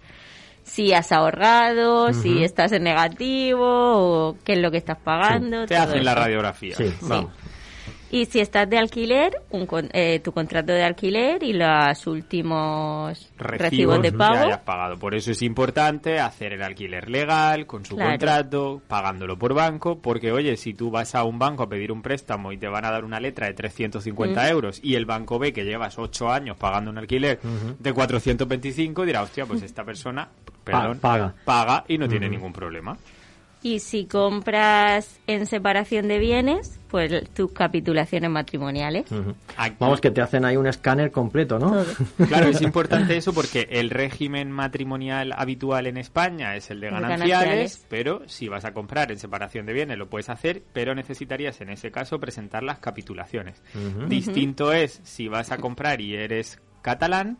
si 0.64 0.92
has 0.92 1.12
ahorrado, 1.12 2.12
si 2.12 2.44
estás 2.44 2.72
en 2.72 2.84
negativo, 2.84 3.66
o 3.66 4.36
qué 4.44 4.54
es 4.54 4.58
lo 4.58 4.70
que 4.70 4.78
estás 4.78 4.98
pagando. 4.98 5.66
Te 5.66 5.76
hacen 5.76 6.04
la 6.04 6.14
radiografía. 6.14 6.76
Sí, 6.76 6.92
vamos. 7.02 7.32
Y 8.12 8.26
si 8.26 8.40
estás 8.40 8.68
de 8.68 8.76
alquiler, 8.76 9.32
un 9.50 9.66
con- 9.66 9.88
eh, 9.92 10.18
tu 10.18 10.32
contrato 10.32 10.72
de 10.72 10.82
alquiler 10.82 11.42
y 11.44 11.52
los 11.52 12.06
últimos 12.08 13.30
recibos, 13.38 14.02
de 14.02 14.10
que 14.10 14.18
pago. 14.18 14.46
hayas 14.46 14.58
pagado. 14.60 14.98
Por 14.98 15.14
eso 15.14 15.30
es 15.30 15.42
importante 15.42 16.18
hacer 16.18 16.52
el 16.54 16.62
alquiler 16.62 17.08
legal, 17.08 17.66
con 17.66 17.84
su 17.84 17.94
Claro. 17.94 18.10
contrato, 18.10 18.82
pagándolo 18.88 19.38
por 19.38 19.54
banco, 19.54 19.98
porque 20.00 20.32
oye, 20.32 20.56
si 20.56 20.74
tú 20.74 20.90
vas 20.90 21.14
a 21.14 21.22
un 21.24 21.38
banco 21.38 21.62
a 21.62 21.68
pedir 21.68 21.92
un 21.92 22.02
préstamo 22.02 22.50
y 22.52 22.58
te 22.58 22.66
van 22.68 22.84
a 22.84 22.90
dar 22.90 23.04
una 23.04 23.20
letra 23.20 23.46
de 23.46 23.54
350 23.54 24.48
euros 24.48 24.80
y 24.82 24.96
el 24.96 25.06
banco 25.06 25.38
ve 25.38 25.52
que 25.52 25.64
llevas 25.64 25.98
8 25.98 26.30
años 26.30 26.56
pagando 26.56 26.90
un 26.90 26.98
alquiler 26.98 27.38
de 27.78 27.92
425, 27.92 29.04
dirá, 29.06 29.22
hostia, 29.22 29.46
pues 29.46 29.62
esta 29.62 29.84
persona, 29.84 30.28
perdón, 30.64 30.98
paga. 30.98 31.34
paga 31.44 31.84
y 31.86 31.96
no 31.96 32.08
tiene 32.08 32.28
ningún 32.28 32.52
problema. 32.52 32.96
Y 33.62 33.80
si 33.80 34.06
compras 34.06 35.20
en 35.26 35.44
separación 35.46 36.08
de 36.08 36.18
bienes, 36.18 36.78
pues 36.88 37.28
tus 37.34 37.52
capitulaciones 37.52 38.30
matrimoniales. 38.30 39.04
Aquí- 39.56 39.76
Vamos, 39.78 40.00
que 40.00 40.10
te 40.10 40.22
hacen 40.22 40.46
ahí 40.46 40.56
un 40.56 40.66
escáner 40.66 41.10
completo, 41.10 41.58
¿no? 41.58 41.70
Todo. 41.70 41.84
Claro, 42.28 42.48
es 42.48 42.62
importante 42.62 43.16
eso 43.18 43.34
porque 43.34 43.68
el 43.70 43.90
régimen 43.90 44.50
matrimonial 44.50 45.34
habitual 45.36 45.86
en 45.86 45.98
España 45.98 46.56
es 46.56 46.70
el 46.70 46.80
de 46.80 46.90
gananciales. 46.90 47.84
pero 47.90 48.22
si 48.26 48.48
vas 48.48 48.64
a 48.64 48.72
comprar 48.72 49.12
en 49.12 49.18
separación 49.18 49.66
de 49.66 49.74
bienes 49.74 49.98
lo 49.98 50.08
puedes 50.08 50.30
hacer, 50.30 50.62
pero 50.72 50.94
necesitarías 50.94 51.60
en 51.60 51.68
ese 51.68 51.90
caso 51.90 52.18
presentar 52.18 52.62
las 52.62 52.78
capitulaciones. 52.78 53.62
Distinto 54.08 54.72
es 54.72 55.00
si 55.04 55.28
vas 55.28 55.52
a 55.52 55.58
comprar 55.58 56.00
y 56.00 56.14
eres 56.14 56.60
catalán, 56.82 57.36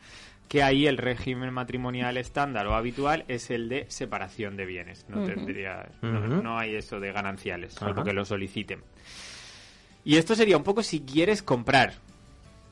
que 0.50 0.64
ahí 0.64 0.88
el 0.88 0.98
régimen 0.98 1.52
matrimonial 1.54 2.16
estándar 2.16 2.66
o 2.66 2.74
habitual 2.74 3.24
es 3.28 3.52
el 3.52 3.68
de 3.68 3.86
separación 3.88 4.56
de 4.56 4.66
bienes. 4.66 5.06
No 5.08 5.22
tendría, 5.22 5.88
no, 6.02 6.58
hay 6.58 6.74
eso 6.74 6.98
de 6.98 7.12
gananciales, 7.12 7.74
salvo 7.74 8.00
Ajá. 8.00 8.08
que 8.08 8.12
lo 8.12 8.24
soliciten. 8.24 8.80
Y 10.04 10.16
esto 10.16 10.34
sería 10.34 10.56
un 10.56 10.64
poco 10.64 10.82
si 10.82 11.02
quieres 11.02 11.44
comprar. 11.44 11.92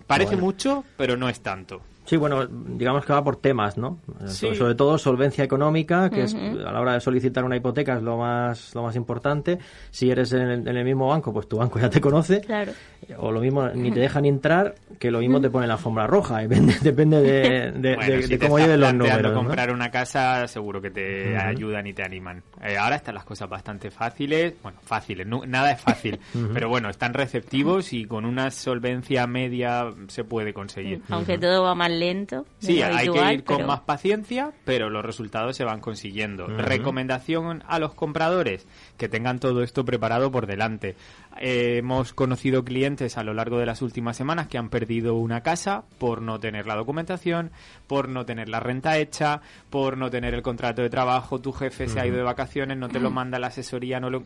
Parece 0.08 0.30
Bueno. 0.32 0.46
mucho, 0.46 0.84
pero 0.96 1.16
no 1.16 1.28
es 1.28 1.40
tanto. 1.40 1.80
Sí, 2.08 2.16
bueno, 2.16 2.46
digamos 2.46 3.04
que 3.04 3.12
va 3.12 3.22
por 3.22 3.36
temas, 3.36 3.76
¿no? 3.76 3.98
Sí. 4.26 4.46
Sobre, 4.46 4.56
sobre 4.56 4.74
todo 4.74 4.96
solvencia 4.98 5.44
económica, 5.44 6.08
que 6.08 6.22
es 6.22 6.34
a 6.34 6.72
la 6.72 6.80
hora 6.80 6.94
de 6.94 7.00
solicitar 7.00 7.44
una 7.44 7.56
hipoteca 7.56 7.96
es 7.96 8.02
lo 8.02 8.16
más 8.16 8.74
lo 8.74 8.82
más 8.82 8.96
importante. 8.96 9.58
Si 9.90 10.10
eres 10.10 10.32
en 10.32 10.40
el, 10.48 10.68
en 10.68 10.76
el 10.76 10.84
mismo 10.84 11.08
banco, 11.08 11.32
pues 11.32 11.48
tu 11.48 11.58
banco 11.58 11.78
ya 11.78 11.90
te 11.90 12.00
conoce. 12.00 12.40
Claro. 12.40 12.72
O 13.18 13.30
lo 13.30 13.40
mismo, 13.40 13.68
ni 13.68 13.90
te 13.92 14.00
dejan 14.00 14.24
entrar, 14.24 14.74
que 14.98 15.10
lo 15.10 15.18
mismo 15.20 15.40
te 15.40 15.50
ponen 15.50 15.68
la 15.68 15.74
alfombra 15.74 16.06
roja. 16.06 16.38
Depende, 16.48 16.74
depende 16.82 17.20
de, 17.20 17.72
de- 17.78 17.94
Bueno, 17.96 18.12
de- 18.14 18.22
si 18.22 18.28
de 18.30 18.38
te 18.38 18.46
cómo 18.46 18.58
lleven 18.58 18.80
los 18.80 18.94
números. 18.94 19.32
¿no? 19.32 19.34
comprar 19.38 19.70
una 19.72 19.90
casa, 19.90 20.48
seguro 20.48 20.80
que 20.80 20.90
te 20.90 21.36
ayudan 21.36 21.86
y 21.86 21.92
te 21.92 22.02
animan. 22.02 22.42
Eh, 22.62 22.76
ahora 22.78 22.96
están 22.96 23.14
las 23.14 23.24
cosas 23.24 23.48
bastante 23.48 23.90
fáciles. 23.90 24.54
Bueno, 24.62 24.78
fáciles, 24.82 25.26
no- 25.26 25.44
nada 25.46 25.72
es 25.72 25.80
fácil. 25.80 26.18
Pero 26.54 26.68
bueno, 26.70 26.88
están 26.88 27.12
receptivos 27.12 27.92
y 27.92 28.06
con 28.06 28.24
una 28.24 28.50
solvencia 28.50 29.26
media 29.26 29.84
se 30.08 30.24
puede 30.24 30.52
conseguir. 30.54 31.02
Aunque 31.10 31.36
todo 31.38 31.62
va 31.64 31.74
más 31.74 31.90
lento. 32.00 32.46
de 32.60 32.66
Sí, 32.66 32.82
hay 32.82 33.08
que 33.10 33.32
ir 33.34 33.44
con 33.44 33.56
pero- 33.58 33.68
más 33.68 33.80
paciencia, 33.80 34.52
pero 34.64 34.90
los 34.90 35.04
resultados 35.04 35.56
se 35.56 35.64
van 35.64 35.80
consiguiendo. 35.80 36.46
Recomendación 36.46 37.62
a 37.66 37.78
los 37.78 37.94
compradores, 37.94 38.66
que 38.96 39.08
tengan 39.08 39.38
todo 39.40 39.62
esto 39.62 39.84
preparado 39.84 40.30
por 40.30 40.46
delante. 40.46 40.96
Eh, 41.40 41.76
hemos 41.78 42.12
conocido 42.14 42.64
clientes 42.64 43.16
a 43.16 43.22
lo 43.22 43.32
largo 43.34 43.58
de 43.58 43.66
las 43.66 43.82
últimas 43.82 44.16
semanas 44.16 44.48
que 44.48 44.58
han 44.58 44.70
perdido 44.70 45.14
una 45.14 45.42
casa 45.42 45.84
por 45.98 46.20
no 46.22 46.40
tener 46.40 46.66
la 46.66 46.74
documentación, 46.74 47.50
por 47.86 48.08
no 48.08 48.24
tener 48.26 48.48
la 48.48 48.60
renta 48.60 48.98
hecha, 48.98 49.40
por 49.70 49.96
no 49.96 50.10
tener 50.10 50.34
el 50.34 50.42
contrato 50.42 50.82
de 50.82 50.90
trabajo, 50.90 51.40
tu 51.40 51.52
jefe 51.52 51.88
se 51.88 52.00
ha 52.00 52.06
ido 52.06 52.16
de 52.16 52.22
vacaciones, 52.22 52.76
no 52.76 52.88
te 52.88 52.98
lo 53.00 53.10
manda 53.10 53.38
la 53.38 53.48
asesoría, 53.48 54.00
no 54.00 54.10
lo... 54.10 54.24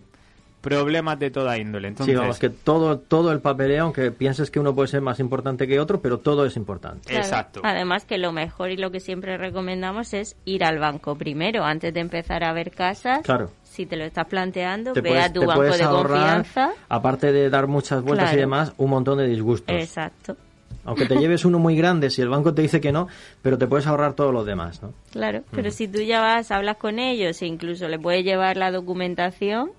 Problemas 0.63 1.19
de 1.19 1.31
toda 1.31 1.59
índole. 1.59 1.89
Entonces, 1.89 2.15
Sí, 2.15 2.19
vamos, 2.19 2.39
que 2.39 2.49
todo, 2.49 2.99
todo 2.99 3.33
el 3.33 3.41
papeleo, 3.41 3.83
aunque 3.85 4.11
pienses 4.13 4.51
que 4.51 4.61
uno 4.61 4.75
puede 4.75 4.89
ser 4.89 5.01
más 5.03 5.21
importante 5.21 5.67
que 5.67 5.79
otro, 5.81 6.01
pero 6.01 6.19
todo 6.21 6.47
es 6.47 6.57
importante. 6.57 7.09
Claro. 7.09 7.25
Exacto. 7.25 7.61
Además 7.65 8.05
que 8.07 8.17
lo 8.17 8.33
mejor 8.33 8.71
y 8.71 8.77
lo 8.77 8.91
que 8.93 9.01
siempre 9.01 9.37
recomendamos 9.37 10.15
es 10.15 10.37
ir 10.45 10.65
al 10.65 10.79
banco 10.79 11.17
primero, 11.17 11.65
antes 11.65 11.93
de 11.93 12.01
empezar 12.01 12.45
a 12.45 12.53
ver 12.53 12.71
casas. 12.71 13.21
Claro. 13.23 13.51
Si 13.65 13.87
te 13.87 13.97
lo 13.97 14.05
estás 14.05 14.27
planteando, 14.27 14.93
Te 14.93 15.01
ve 15.01 15.11
puedes, 15.11 15.25
a 15.25 15.33
tu 15.33 15.41
te 15.41 15.47
banco 15.47 15.63
de 15.63 15.83
ahorrar, 15.83 16.37
confianza. 16.37 16.71
aparte 16.89 17.33
de 17.33 17.51
dar 17.51 17.67
muchas 17.67 18.03
vueltas 18.03 18.33
y 18.33 18.37
demás, 18.37 18.73
un 18.77 18.91
montón 18.91 19.19
de 19.19 19.27
disgustos. 19.27 19.75
Exacto. 19.77 20.37
Aunque 20.85 21.07
te 21.07 21.17
lleves 21.17 21.45
uno 21.45 21.59
muy 21.59 21.77
grande, 21.77 22.11
si 22.11 22.23
el 22.23 22.29
banco 22.29 22.53
te 22.55 22.63
dice 22.63 22.81
que 22.81 22.91
no, 22.93 23.07
pero 23.41 23.57
te 23.57 23.67
puedes 23.67 23.87
ahorrar 23.87 24.15
todos 24.15 24.33
los 24.33 24.45
demás, 24.45 24.83
¿no? 24.83 24.93
Claro, 25.13 25.43
pero 25.53 25.71
si 25.71 25.87
tú 25.89 26.01
ya 26.01 26.21
vas, 26.21 26.51
hablas 26.51 26.77
con 26.77 26.99
ellos 26.99 27.41
e 27.43 27.47
incluso 27.47 27.87
le 27.89 27.99
puedes 27.99 28.25
llevar 28.25 28.57
la 28.57 28.71
documentación 28.73 29.71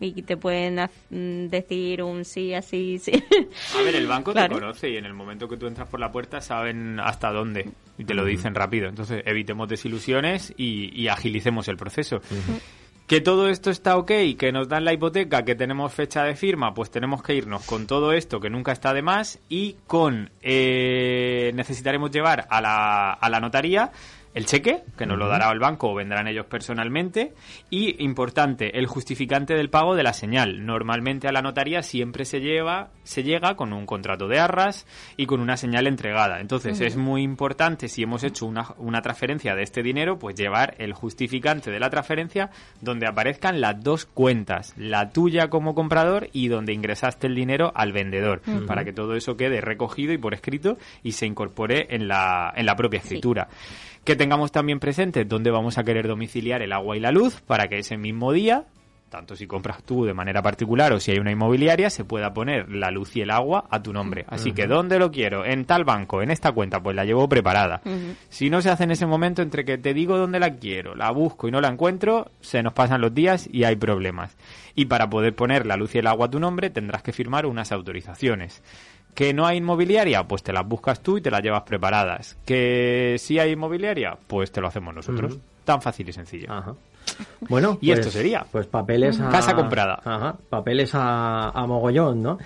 y 0.00 0.22
te 0.22 0.36
pueden 0.36 0.88
mm, 1.10 1.48
decir 1.48 2.02
un 2.02 2.24
sí, 2.24 2.54
así, 2.54 2.98
sí. 3.02 3.12
A 3.78 3.82
ver, 3.82 3.96
el 3.96 4.06
banco 4.06 4.32
Claro. 4.32 4.54
te 4.54 4.60
conoce 4.60 4.90
y 4.90 4.96
en 4.96 5.04
el 5.04 5.12
momento 5.14 5.48
que 5.48 5.56
tú 5.56 5.66
entras 5.66 5.88
por 5.88 6.00
la 6.00 6.10
puerta 6.12 6.40
saben 6.40 6.98
hasta 7.00 7.30
dónde 7.30 7.68
y 7.98 8.04
te 8.04 8.14
lo 8.14 8.24
dicen 8.24 8.54
rápido. 8.54 8.88
Entonces 8.88 9.22
evitemos 9.26 9.68
desilusiones 9.68 10.54
y, 10.56 10.98
y 10.98 11.08
agilicemos 11.08 11.68
el 11.68 11.76
proceso. 11.76 12.20
Que 13.08 13.22
todo 13.22 13.48
esto 13.48 13.70
está 13.70 13.96
ok, 13.96 14.12
que 14.38 14.52
nos 14.52 14.68
dan 14.68 14.84
la 14.84 14.92
hipoteca, 14.92 15.42
que 15.42 15.54
tenemos 15.54 15.94
fecha 15.94 16.24
de 16.24 16.36
firma, 16.36 16.74
pues 16.74 16.90
tenemos 16.90 17.22
que 17.22 17.34
irnos 17.34 17.64
con 17.64 17.86
todo 17.86 18.12
esto 18.12 18.38
que 18.38 18.50
nunca 18.50 18.70
está 18.70 18.92
de 18.92 19.00
más 19.00 19.38
y 19.48 19.76
con 19.86 20.30
eh, 20.42 21.50
necesitaremos 21.54 22.10
llevar 22.10 22.46
a 22.50 22.60
la, 22.60 23.14
a 23.14 23.30
la 23.30 23.40
notaría 23.40 23.92
el 24.34 24.46
cheque, 24.46 24.82
que 24.96 25.06
nos 25.06 25.18
lo 25.18 25.28
dará 25.28 25.50
el 25.50 25.58
banco 25.58 25.90
o 25.90 25.94
vendrán 25.94 26.28
ellos 26.28 26.46
personalmente. 26.46 27.34
Y, 27.70 28.02
importante, 28.04 28.78
el 28.78 28.86
justificante 28.86 29.54
del 29.54 29.70
pago 29.70 29.94
de 29.94 30.02
la 30.02 30.12
señal. 30.12 30.64
Normalmente 30.64 31.28
a 31.28 31.32
la 31.32 31.42
notaría 31.42 31.82
siempre 31.82 32.24
se 32.24 32.40
lleva, 32.40 32.90
se 33.02 33.22
llega 33.22 33.56
con 33.56 33.72
un 33.72 33.86
contrato 33.86 34.28
de 34.28 34.38
arras 34.38 34.86
y 35.16 35.26
con 35.26 35.40
una 35.40 35.56
señal 35.56 35.86
entregada. 35.86 36.40
Entonces 36.40 36.80
es 36.80 36.96
muy 36.96 37.22
importante, 37.22 37.88
si 37.88 38.02
hemos 38.02 38.24
hecho 38.24 38.46
una, 38.46 38.74
una 38.78 39.02
transferencia 39.02 39.54
de 39.54 39.62
este 39.62 39.82
dinero, 39.82 40.18
pues 40.18 40.36
llevar 40.36 40.74
el 40.78 40.92
justificante 40.92 41.70
de 41.70 41.80
la 41.80 41.90
transferencia 41.90 42.50
donde 42.80 43.06
aparezcan 43.06 43.60
las 43.60 43.82
dos 43.82 44.06
cuentas, 44.06 44.74
la 44.76 45.10
tuya 45.10 45.48
como 45.48 45.74
comprador 45.74 46.28
y 46.32 46.48
donde 46.48 46.72
ingresaste 46.72 47.26
el 47.26 47.34
dinero 47.34 47.72
al 47.74 47.92
vendedor, 47.92 48.42
para 48.66 48.84
que 48.84 48.92
todo 48.92 49.14
eso 49.14 49.36
quede 49.36 49.60
recogido 49.60 50.12
y 50.12 50.18
por 50.18 50.34
escrito 50.34 50.78
y 51.02 51.12
se 51.12 51.26
incorpore 51.26 51.94
en 51.94 52.08
la, 52.08 52.52
en 52.54 52.66
la 52.66 52.76
propia 52.76 53.00
escritura. 53.00 53.48
Que 54.04 54.16
tengamos 54.16 54.52
también 54.52 54.80
presente 54.80 55.24
dónde 55.24 55.50
vamos 55.50 55.78
a 55.78 55.84
querer 55.84 56.08
domiciliar 56.08 56.62
el 56.62 56.72
agua 56.72 56.96
y 56.96 57.00
la 57.00 57.12
luz 57.12 57.40
para 57.42 57.68
que 57.68 57.78
ese 57.78 57.96
mismo 57.98 58.32
día, 58.32 58.64
tanto 59.10 59.36
si 59.36 59.46
compras 59.46 59.82
tú 59.82 60.04
de 60.04 60.14
manera 60.14 60.42
particular 60.42 60.92
o 60.92 61.00
si 61.00 61.10
hay 61.10 61.18
una 61.18 61.30
inmobiliaria, 61.30 61.90
se 61.90 62.04
pueda 62.04 62.32
poner 62.32 62.70
la 62.70 62.90
luz 62.90 63.16
y 63.16 63.22
el 63.22 63.30
agua 63.30 63.66
a 63.70 63.82
tu 63.82 63.92
nombre. 63.92 64.24
Así 64.28 64.52
que, 64.52 64.66
¿dónde 64.66 64.98
lo 64.98 65.10
quiero? 65.10 65.44
En 65.44 65.64
tal 65.64 65.84
banco, 65.84 66.22
en 66.22 66.30
esta 66.30 66.52
cuenta, 66.52 66.82
pues 66.82 66.96
la 66.96 67.04
llevo 67.04 67.28
preparada. 67.28 67.80
Si 68.28 68.50
no 68.50 68.62
se 68.62 68.70
hace 68.70 68.84
en 68.84 68.90
ese 68.90 69.06
momento 69.06 69.42
entre 69.42 69.64
que 69.64 69.78
te 69.78 69.94
digo 69.94 70.16
dónde 70.16 70.40
la 70.40 70.56
quiero, 70.56 70.94
la 70.94 71.10
busco 71.10 71.48
y 71.48 71.50
no 71.50 71.60
la 71.60 71.68
encuentro, 71.68 72.30
se 72.40 72.62
nos 72.62 72.72
pasan 72.72 73.00
los 73.00 73.14
días 73.14 73.48
y 73.50 73.64
hay 73.64 73.76
problemas. 73.76 74.36
Y 74.74 74.86
para 74.86 75.10
poder 75.10 75.34
poner 75.34 75.66
la 75.66 75.76
luz 75.76 75.94
y 75.94 75.98
el 75.98 76.06
agua 76.06 76.26
a 76.26 76.30
tu 76.30 76.38
nombre, 76.38 76.70
tendrás 76.70 77.02
que 77.02 77.12
firmar 77.12 77.46
unas 77.46 77.72
autorizaciones. 77.72 78.62
¿Que 79.18 79.34
no 79.34 79.46
hay 79.48 79.56
inmobiliaria? 79.56 80.28
Pues 80.28 80.44
te 80.44 80.52
las 80.52 80.64
buscas 80.64 81.00
tú 81.00 81.18
y 81.18 81.20
te 81.20 81.28
las 81.28 81.42
llevas 81.42 81.64
preparadas. 81.64 82.36
¿Que 82.46 83.16
sí 83.18 83.40
hay 83.40 83.50
inmobiliaria? 83.50 84.16
Pues 84.28 84.52
te 84.52 84.60
lo 84.60 84.68
hacemos 84.68 84.94
nosotros. 84.94 85.38
Tan 85.64 85.82
fácil 85.82 86.08
y 86.08 86.12
sencillo. 86.12 86.52
Ajá. 86.52 86.76
Bueno, 87.48 87.78
Y 87.80 87.88
pues- 87.88 88.00
esto 88.00 88.10
sería. 88.12 88.44
Pues 88.50 88.66
papeles 88.66 89.20
a... 89.20 89.28
Casa 89.30 89.54
comprada. 89.54 90.00
Ajá, 90.04 90.36
papeles 90.48 90.90
a, 90.94 91.50
a 91.50 91.66
mogollón, 91.66 92.22
¿no? 92.22 92.38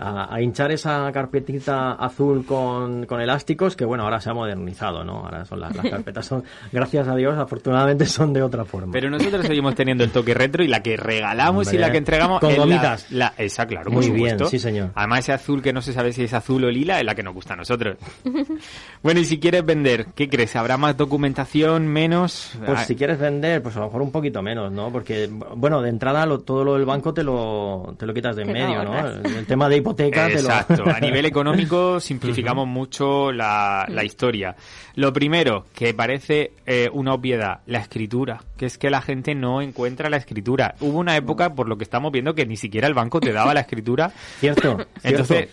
a, 0.00 0.34
a 0.34 0.40
hinchar 0.42 0.70
esa 0.72 1.10
carpetita 1.12 1.92
azul 1.92 2.44
con, 2.46 3.06
con 3.06 3.20
elásticos 3.20 3.76
que, 3.76 3.84
bueno, 3.84 4.04
ahora 4.04 4.20
se 4.20 4.30
ha 4.30 4.34
modernizado, 4.34 5.04
¿no? 5.04 5.24
Ahora 5.24 5.44
son 5.44 5.60
las, 5.60 5.74
las 5.76 5.86
carpetas 5.90 6.26
son, 6.26 6.44
gracias 6.72 7.08
a 7.08 7.14
Dios, 7.16 7.36
afortunadamente 7.38 8.06
son 8.06 8.32
de 8.32 8.42
otra 8.42 8.64
forma. 8.64 8.92
Pero 8.92 9.10
nosotros 9.10 9.46
seguimos 9.46 9.74
teniendo 9.74 10.04
el 10.04 10.10
toque 10.10 10.34
retro 10.34 10.62
y 10.64 10.68
la 10.68 10.82
que 10.82 10.96
regalamos 10.96 11.72
y 11.72 11.78
la 11.78 11.90
que 11.90 11.98
entregamos 11.98 12.40
con 12.40 12.50
la- 12.52 12.56
gomitas. 12.58 13.10
La, 13.10 13.32
esa, 13.38 13.66
claro, 13.66 13.90
Muy 13.90 14.06
por 14.08 14.16
bien, 14.16 14.38
sí, 14.48 14.58
señor. 14.58 14.90
Además 14.94 15.20
ese 15.20 15.32
azul 15.32 15.62
que 15.62 15.72
no 15.72 15.80
se 15.82 15.92
sabe 15.92 16.12
si 16.12 16.24
es 16.24 16.32
azul 16.34 16.64
o 16.64 16.70
lila 16.70 16.98
es 17.00 17.04
la 17.06 17.14
que 17.14 17.22
nos 17.22 17.34
gusta 17.34 17.54
a 17.54 17.56
nosotros. 17.56 17.96
bueno, 19.02 19.20
y 19.20 19.24
si 19.24 19.38
quieres 19.38 19.64
vender, 19.64 20.06
¿qué 20.14 20.28
crees? 20.28 20.54
¿Habrá 20.56 20.76
más 20.76 20.96
documentación, 20.96 21.86
menos? 21.86 22.52
Pues 22.64 22.78
Ah, 22.80 22.84
si 22.84 22.94
quieres 22.96 23.18
vender, 23.18 23.62
pues 23.62 23.76
a 23.76 23.80
lo 23.80 23.86
mejor 23.86 24.02
un 24.02 24.05
poquito 24.10 24.42
menos, 24.42 24.70
¿no? 24.72 24.90
Porque, 24.90 25.28
bueno, 25.56 25.82
de 25.82 25.90
entrada 25.90 26.24
lo- 26.26 26.40
todo 26.40 26.64
lo 26.64 26.74
del 26.74 26.84
banco 26.84 27.12
te 27.14 27.22
lo, 27.22 27.94
te 27.98 28.06
lo 28.06 28.12
quitas 28.14 28.36
de 28.36 28.42
en 28.42 28.52
medio, 28.52 28.84
¿no? 28.84 28.98
El, 29.08 29.26
el 29.36 29.46
tema 29.46 29.68
de 29.68 29.76
hipoteca 29.78 30.26
te 30.26 30.34
lo... 30.34 30.38
Exacto. 30.40 30.84
A 30.94 31.00
nivel 31.00 31.24
económico 31.26 32.00
simplificamos 32.00 32.66
mucho 32.66 33.32
la, 33.32 33.86
la 33.88 34.04
historia. 34.04 34.56
Lo 34.94 35.12
primero, 35.12 35.66
que 35.74 35.92
parece 35.94 36.52
eh, 36.66 36.88
una 36.92 37.12
obviedad, 37.14 37.60
la 37.66 37.78
escritura. 37.78 38.42
Que 38.56 38.66
es 38.66 38.78
que 38.78 38.88
la 38.90 39.02
gente 39.02 39.34
no 39.34 39.60
encuentra 39.60 40.08
la 40.10 40.16
escritura. 40.16 40.74
Hubo 40.80 40.98
una 40.98 41.16
época, 41.16 41.54
por 41.54 41.68
lo 41.68 41.76
que 41.76 41.84
estamos 41.84 42.12
viendo, 42.12 42.34
que 42.34 42.46
ni 42.46 42.56
siquiera 42.56 42.86
el 42.88 42.94
banco 42.94 43.20
te 43.20 43.32
daba 43.32 43.52
la 43.54 43.60
escritura. 43.60 44.10
Cierto, 44.38 44.78
Entonces, 45.02 45.36
cierto. 45.36 45.52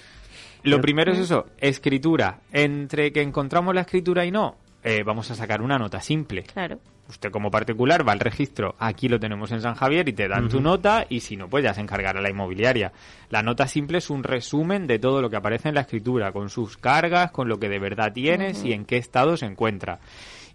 lo 0.64 0.80
primero 0.82 1.12
es 1.12 1.20
eso, 1.20 1.48
escritura. 1.58 2.40
Entre 2.54 3.12
que 3.12 3.22
encontramos 3.22 3.76
la 3.76 3.82
escritura 3.82 4.26
y 4.26 4.32
no, 4.32 4.56
eh, 4.84 5.04
vamos 5.04 5.30
a 5.32 5.36
sacar 5.36 5.62
una 5.62 5.78
nota 5.78 6.02
simple. 6.02 6.44
Claro. 6.44 6.80
Usted 7.10 7.32
como 7.32 7.52
particular 7.52 8.08
va 8.08 8.14
al 8.14 8.20
registro, 8.20 8.76
aquí 8.80 9.10
lo 9.10 9.20
tenemos 9.20 9.52
en 9.52 9.62
San 9.62 9.76
Javier 9.76 10.08
y 10.08 10.14
te 10.14 10.30
dan 10.30 10.48
tu 10.48 10.62
nota 10.62 11.06
y 11.10 11.20
si 11.20 11.36
no, 11.36 11.50
pues 11.50 11.64
ya 11.64 11.74
se 11.74 11.82
encargará 11.82 12.22
la 12.22 12.30
inmobiliaria. 12.30 12.94
La 13.30 13.44
nota 13.44 13.68
simple 13.68 13.98
es 13.98 14.10
un 14.10 14.24
resumen 14.24 14.88
de 14.88 15.00
todo 15.00 15.22
lo 15.22 15.30
que 15.30 15.36
aparece 15.36 15.68
en 15.68 15.76
la 15.76 15.82
escritura, 15.82 16.32
con 16.32 16.50
sus 16.50 16.78
cargas, 16.78 17.32
con 17.32 17.50
lo 17.50 17.60
que 17.60 17.68
de 17.68 17.80
verdad 17.80 18.14
tienes 18.14 18.64
y 18.64 18.72
en 18.72 18.86
qué 18.86 18.98
estado 18.98 19.36
se 19.36 19.46
encuentra. 19.46 20.00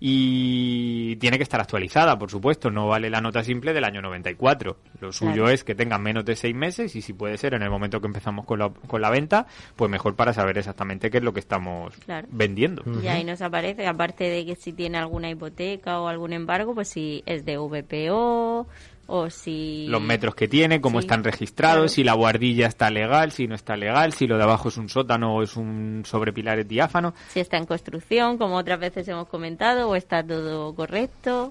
Y 0.00 1.16
tiene 1.16 1.36
que 1.38 1.42
estar 1.42 1.60
actualizada, 1.60 2.18
por 2.18 2.30
supuesto, 2.30 2.70
no 2.70 2.86
vale 2.86 3.10
la 3.10 3.20
nota 3.20 3.42
simple 3.42 3.72
del 3.72 3.84
año 3.84 4.00
94. 4.00 4.76
Lo 5.00 5.12
suyo 5.12 5.32
Claro. 5.32 5.48
es 5.50 5.64
que 5.64 5.74
tengan 5.74 6.02
menos 6.02 6.24
de 6.24 6.36
seis 6.36 6.54
meses 6.54 6.94
y 6.94 7.02
si 7.02 7.12
puede 7.12 7.36
ser 7.36 7.54
en 7.54 7.62
el 7.62 7.70
momento 7.70 8.00
que 8.00 8.06
empezamos 8.06 8.44
con 8.46 8.60
la, 8.60 8.70
con 8.70 9.00
la 9.02 9.10
venta, 9.10 9.46
pues 9.76 9.90
mejor 9.90 10.14
para 10.14 10.32
saber 10.32 10.56
exactamente 10.58 11.10
qué 11.10 11.18
es 11.18 11.24
lo 11.24 11.32
que 11.32 11.40
estamos 11.40 11.94
Claro. 12.04 12.28
vendiendo. 12.30 12.82
Y 13.02 13.08
ahí 13.08 13.24
nos 13.24 13.42
aparece, 13.42 13.86
aparte 13.86 14.24
de 14.24 14.46
que 14.46 14.54
si 14.56 14.72
tiene 14.72 14.98
alguna 14.98 15.30
hipoteca 15.30 16.00
o 16.00 16.08
algún 16.08 16.32
embargo, 16.32 16.74
pues 16.74 16.88
si 16.88 17.22
es 17.26 17.44
de 17.44 17.58
VPO 17.58 18.66
o 19.10 19.28
si... 19.30 19.86
los 19.88 20.00
metros 20.00 20.34
que 20.34 20.46
tiene, 20.48 20.80
cómo 20.80 21.00
Sí, 21.00 21.06
están 21.06 21.24
registrados, 21.24 21.76
claro. 21.76 21.88
si 21.88 22.04
la 22.04 22.12
guardilla 22.12 22.66
está 22.66 22.90
legal, 22.90 23.32
si 23.32 23.46
no 23.48 23.54
está 23.54 23.76
legal, 23.76 24.12
si 24.12 24.26
lo 24.26 24.36
de 24.36 24.44
abajo 24.44 24.68
es 24.68 24.76
un 24.76 24.88
sótano 24.88 25.34
o 25.34 25.42
es 25.42 25.56
un 25.56 26.02
sobrepilares 26.06 26.68
diáfano. 26.68 27.14
Si 27.28 27.40
está 27.40 27.56
en 27.56 27.66
construcción, 27.66 28.38
como 28.38 28.56
otras 28.56 28.78
veces 28.78 29.08
hemos 29.08 29.26
comentado, 29.28 29.88
o 29.88 29.96
está 29.96 30.22
todo 30.22 30.74
correcto. 30.74 31.50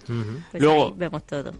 Pues 0.51 0.63
Luego- 0.63 0.85
ahí 0.87 0.93
vemos 0.95 1.23
todo. 1.25 1.53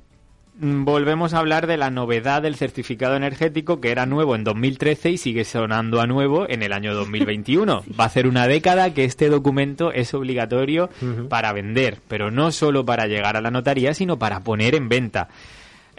Mm, 0.60 0.86
Volvemos 0.86 1.36
a 1.36 1.38
hablar 1.40 1.68
de 1.68 1.78
la 1.78 1.92
novedad 1.92 2.42
del 2.42 2.56
certificado 2.56 3.16
energético 3.16 3.80
que 3.80 3.92
era 3.92 4.08
nuevo 4.08 4.34
en 4.36 4.44
2013 4.44 5.12
y 5.12 5.18
sigue 5.20 5.46
sonando 5.46 6.02
a 6.02 6.08
nuevo 6.08 6.50
en 6.50 6.64
el 6.64 6.74
año 6.74 6.96
2021. 6.96 7.84
Va 8.00 8.06
a 8.06 8.10
ser 8.10 8.26
una 8.28 8.48
década 8.48 8.92
que 8.94 9.04
este 9.04 9.30
documento 9.30 9.92
es 9.92 10.16
obligatorio 10.16 10.90
para 11.30 11.54
vender, 11.54 12.00
pero 12.08 12.32
no 12.32 12.52
solo 12.52 12.84
para 12.86 13.06
llegar 13.06 13.38
a 13.38 13.42
la 13.42 13.52
notaría, 13.52 13.94
sino 13.94 14.18
para 14.18 14.40
poner 14.40 14.74
en 14.74 14.90
venta. 14.90 15.30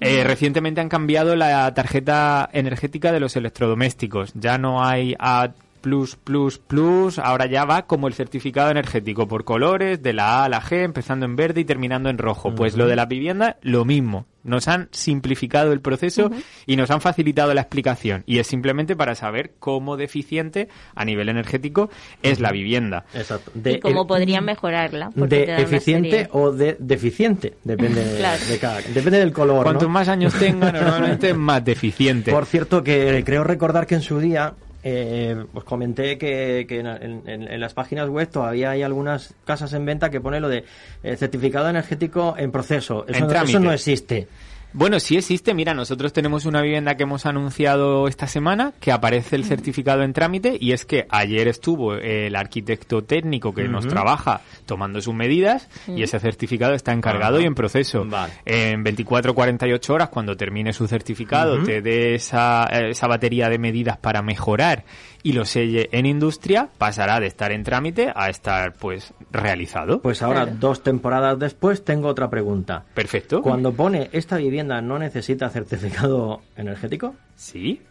Eh, 0.00 0.22
recientemente 0.24 0.80
han 0.80 0.88
cambiado 0.88 1.34
la 1.34 1.72
tarjeta 1.74 2.48
energética 2.52 3.12
de 3.12 3.20
los 3.20 3.36
electrodomésticos. 3.36 4.32
Ya 4.34 4.56
no 4.58 4.84
hay 4.84 5.16
A 5.18 5.50
plus 5.80 6.16
plus 6.16 6.58
plus, 6.58 7.18
ahora 7.18 7.46
ya 7.46 7.64
va 7.64 7.86
como 7.86 8.08
el 8.08 8.14
certificado 8.14 8.70
energético 8.70 9.26
por 9.28 9.44
colores, 9.44 10.02
de 10.02 10.12
la 10.12 10.40
A 10.40 10.44
a 10.44 10.48
la 10.48 10.60
G, 10.62 10.82
empezando 10.84 11.24
en 11.26 11.36
verde 11.36 11.60
y 11.60 11.64
terminando 11.64 12.10
en 12.10 12.18
rojo. 12.18 12.54
Pues 12.54 12.76
lo 12.76 12.86
de 12.86 12.96
la 12.96 13.06
vivienda, 13.06 13.56
lo 13.62 13.84
mismo. 13.84 14.26
Nos 14.44 14.66
han 14.68 14.88
simplificado 14.92 15.72
el 15.72 15.80
proceso 15.80 16.30
y 16.64 16.76
nos 16.76 16.90
han 16.90 17.02
facilitado 17.02 17.52
la 17.52 17.60
explicación. 17.60 18.22
Y 18.24 18.38
es 18.38 18.46
simplemente 18.46 18.96
para 18.96 19.14
saber 19.14 19.52
cómo 19.58 19.96
deficiente 19.98 20.68
a 20.94 21.04
nivel 21.04 21.28
energético 21.28 21.90
es 22.22 22.40
la 22.40 22.50
vivienda. 22.50 23.04
Exacto. 23.12 23.50
y 23.62 23.78
cómo 23.80 24.06
podrían 24.06 24.44
mejorarla. 24.46 25.10
de 25.14 25.56
eficiente 25.60 26.28
o 26.32 26.52
de 26.52 26.76
deficiente, 26.78 27.54
depende, 27.64 28.02
de- 28.04 28.16
Claro. 28.18 28.42
de 28.48 28.58
cada, 28.58 28.80
depende 28.80 29.18
del 29.18 29.32
color. 29.32 29.64
Cuanto 29.64 29.84
¿no? 29.86 29.90
más 29.90 30.08
años 30.08 30.32
tenga, 30.34 30.72
normalmente 30.72 31.34
más 31.34 31.62
deficiente. 31.64 32.30
Por 32.32 32.46
cierto, 32.46 32.82
que 32.82 33.22
creo 33.26 33.44
recordar 33.44 33.86
que 33.86 33.96
en 33.96 34.02
su 34.02 34.18
día 34.18 34.54
eh, 34.82 35.36
os 35.54 35.64
comenté 35.64 36.18
que, 36.18 36.66
que 36.68 36.80
en, 36.80 36.86
en- 36.86 37.22
en 37.48 37.60
las 37.60 37.74
páginas 37.74 38.08
web 38.08 38.28
todavía 38.28 38.70
hay 38.70 38.82
algunas 38.82 39.34
casas 39.44 39.72
en 39.72 39.84
venta 39.84 40.10
que 40.10 40.20
pone 40.20 40.40
lo 40.40 40.48
de 40.48 40.64
eh, 41.02 41.16
certificado 41.16 41.68
energético 41.68 42.34
en 42.38 42.52
proceso. 42.52 43.04
Eso, 43.08 43.18
En 43.18 43.26
no, 43.26 43.42
eso 43.42 43.60
no 43.60 43.72
existe. 43.72 44.28
Bueno, 44.72 45.00
sí 45.00 45.16
existe. 45.16 45.54
Mira, 45.54 45.72
nosotros 45.72 46.12
tenemos 46.12 46.44
una 46.44 46.60
vivienda 46.60 46.96
que 46.96 47.04
hemos 47.04 47.24
anunciado 47.26 48.06
esta 48.06 48.26
semana 48.26 48.72
que 48.80 48.92
aparece 48.92 49.36
el 49.36 49.44
certificado 49.44 50.02
en 50.02 50.12
trámite 50.12 50.58
y 50.60 50.72
es 50.72 50.84
que 50.84 51.06
ayer 51.08 51.48
estuvo 51.48 51.94
el 51.94 52.36
arquitecto 52.36 53.02
técnico 53.02 53.54
que 53.54 53.66
nos 53.66 53.86
trabaja 53.86 54.42
tomando 54.66 55.00
sus 55.00 55.14
medidas 55.14 55.68
y 55.86 56.02
ese 56.02 56.20
certificado 56.20 56.74
está 56.74 56.92
encargado 56.92 57.40
y 57.40 57.44
en 57.44 57.54
proceso. 57.54 58.04
Vale. 58.04 58.32
En 58.44 58.82
24 58.82 59.34
48 59.34 59.94
horas, 59.94 60.08
cuando 60.10 60.36
termine 60.36 60.72
su 60.72 60.86
certificado, 60.86 61.62
te 61.62 61.80
dé 61.80 62.14
esa, 62.14 62.64
esa 62.64 63.06
batería 63.06 63.48
de 63.48 63.58
medidas 63.58 63.96
para 63.96 64.20
mejorar 64.22 64.84
y 65.22 65.32
lo 65.32 65.44
selle 65.44 65.88
en 65.92 66.06
industria, 66.06 66.68
pasará 66.78 67.20
de 67.20 67.26
estar 67.26 67.52
en 67.52 67.64
trámite 67.64 68.12
a 68.14 68.28
estar, 68.30 68.72
pues, 68.74 69.12
realizado. 69.30 70.00
Pues 70.00 70.22
ahora, 70.22 70.44
Claro. 70.44 70.58
dos 70.60 70.82
temporadas 70.82 71.38
después, 71.38 71.84
tengo 71.84 72.08
otra 72.08 72.30
pregunta. 72.30 72.84
Perfecto. 72.94 73.42
Cuando 73.42 73.72
pone 73.72 74.08
esta 74.12 74.36
vivienda 74.36 74.80
no 74.80 74.98
necesita 74.98 75.48
certificado 75.50 76.42
energético, 76.56 77.14
Sí. 77.36 77.82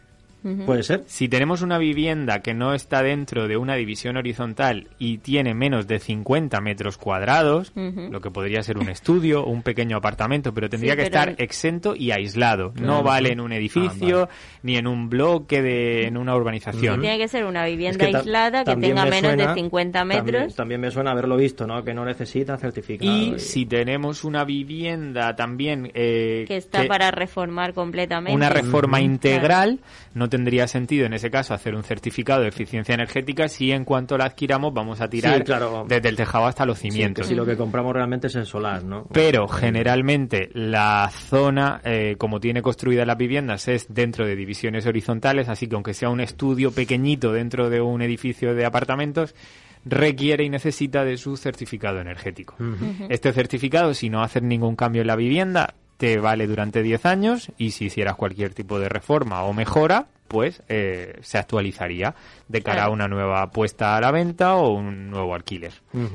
Puede 0.65 0.83
ser. 0.83 1.03
Si 1.07 1.27
tenemos 1.29 1.61
una 1.61 1.77
vivienda 1.77 2.41
que 2.41 2.53
no 2.53 2.73
está 2.73 3.01
dentro 3.03 3.47
de 3.47 3.57
una 3.57 3.75
división 3.75 4.17
horizontal 4.17 4.87
y 4.99 5.17
tiene 5.19 5.53
menos 5.53 5.87
de 5.87 5.99
50 5.99 6.59
metros 6.61 6.97
cuadrados, 6.97 7.71
Ujú. 7.75 8.09
lo 8.11 8.21
que 8.21 8.31
podría 8.31 8.61
ser 8.63 8.77
un 8.77 8.89
estudio 8.89 9.43
o 9.43 9.49
un 9.49 9.61
pequeño 9.63 9.97
apartamento, 9.97 10.53
pero 10.53 10.69
tendría 10.69 10.93
Sí, 10.93 10.97
que 10.97 11.03
pero- 11.09 11.19
estar 11.31 11.35
exento 11.43 11.95
y 11.95 12.11
aislado. 12.11 12.73
No 12.81 13.03
vale 13.03 13.31
en 13.31 13.39
un 13.39 13.51
edificio, 13.51 14.23
Ah, 14.31 14.59
ni 14.63 14.77
en 14.77 14.87
un 14.87 15.09
bloque, 15.09 15.61
de, 15.61 16.05
en 16.07 16.17
una 16.17 16.35
urbanización. 16.35 17.01
Tiene 17.01 17.17
que 17.17 17.27
ser 17.27 17.45
una 17.45 17.65
Es 17.67 17.71
vivienda 17.71 18.05
que 18.05 18.11
ta- 18.11 18.19
aislada 18.19 18.59
que 18.59 18.71
también 18.71 18.91
tenga 18.95 19.03
me 19.05 19.09
menos 19.11 19.31
suena- 19.33 19.47
de 19.53 19.61
50 19.61 19.99
también- 19.99 20.25
metros. 20.25 20.55
También, 20.55 20.81
me 20.81 20.91
suena 20.91 21.11
haberlo 21.11 21.37
visto, 21.37 21.65
¿no? 21.67 21.83
Que 21.83 21.93
no 21.93 22.05
necesita 22.05 22.57
certificado. 22.57 23.11
Y 23.11 23.39
si 23.39 23.65
tenemos 23.65 24.23
una 24.23 24.43
vivienda 24.43 25.35
también 25.35 25.91
eh, 25.93 26.45
que 26.47 26.57
está 26.57 26.81
que- 26.83 26.87
para 26.87 27.11
reformar 27.11 27.73
completamente. 27.73 28.35
una 28.35 28.49
reforma 28.49 29.01
integral, 29.01 29.79
no 30.13 30.29
tendría 30.37 30.67
sentido 30.67 31.07
en 31.07 31.13
ese 31.13 31.31
caso 31.31 31.55
hacer 31.55 31.73
un 31.73 31.83
certificado 31.83 32.41
de 32.43 32.49
eficiencia 32.49 32.93
energética 32.93 33.47
si 33.49 33.71
en 33.71 33.83
cuanto 33.83 34.17
la 34.19 34.25
adquiramos 34.25 34.71
vamos 34.71 35.01
a 35.01 35.09
tirar 35.09 35.37
Sí, 35.39 35.43
claro. 35.43 35.85
desde 35.89 36.09
el 36.09 36.15
tejado 36.15 36.45
hasta 36.45 36.63
los 36.65 36.77
Sí, 36.77 36.89
que 36.89 36.91
cimientos. 36.91 37.25
si 37.27 37.33
lo 37.33 37.43
que 37.45 37.57
compramos 37.57 37.93
realmente 37.93 38.27
es 38.27 38.35
el 38.35 38.45
solar, 38.45 38.83
¿no? 38.83 39.07
Pero 39.11 39.47
generalmente 39.47 40.49
la 40.53 41.09
zona, 41.11 41.81
eh, 41.83 42.15
como 42.19 42.39
tiene 42.39 42.61
construidas 42.61 43.07
las 43.07 43.17
viviendas, 43.17 43.67
es 43.67 43.87
dentro 43.93 44.27
de 44.27 44.35
divisiones 44.35 44.85
horizontales, 44.85 45.49
así 45.49 45.67
que 45.67 45.73
aunque 45.75 45.95
sea 45.95 46.09
un 46.09 46.19
estudio 46.21 46.71
pequeñito 46.71 47.33
dentro 47.33 47.69
de 47.71 47.81
un 47.81 48.01
edificio 48.03 48.53
de 48.53 48.65
apartamentos, 48.65 49.33
requiere 49.85 50.43
y 50.43 50.49
necesita 50.49 51.03
de 51.03 51.17
su 51.17 51.35
certificado 51.37 51.99
energético. 51.99 52.55
Este 53.09 53.31
certificado, 53.33 53.93
si 53.93 54.09
no 54.09 54.21
haces 54.21 54.43
ningún 54.43 54.75
cambio 54.75 55.01
en 55.01 55.07
la 55.07 55.15
vivienda, 55.15 55.73
te 55.97 56.17
vale 56.19 56.47
durante 56.47 56.83
10 56.83 57.05
años 57.05 57.51
y 57.57 57.71
si 57.71 57.85
hicieras 57.85 58.15
cualquier 58.15 58.53
tipo 58.53 58.79
de 58.79 58.87
reforma 58.89 59.43
o 59.43 59.53
mejora, 59.53 60.07
pues 60.27 60.61
eh, 60.67 61.17
se 61.21 61.37
actualizaría 61.37 62.13
de 62.49 62.61
cara 62.61 62.79
Claro. 62.79 62.89
a 62.91 62.93
una 62.93 63.07
nueva 63.07 63.49
puesta 63.49 63.95
a 63.95 64.01
la 64.01 64.11
venta 64.11 64.55
o 64.57 64.71
un 64.73 65.09
nuevo 65.09 65.33
alquiler. 65.33 65.71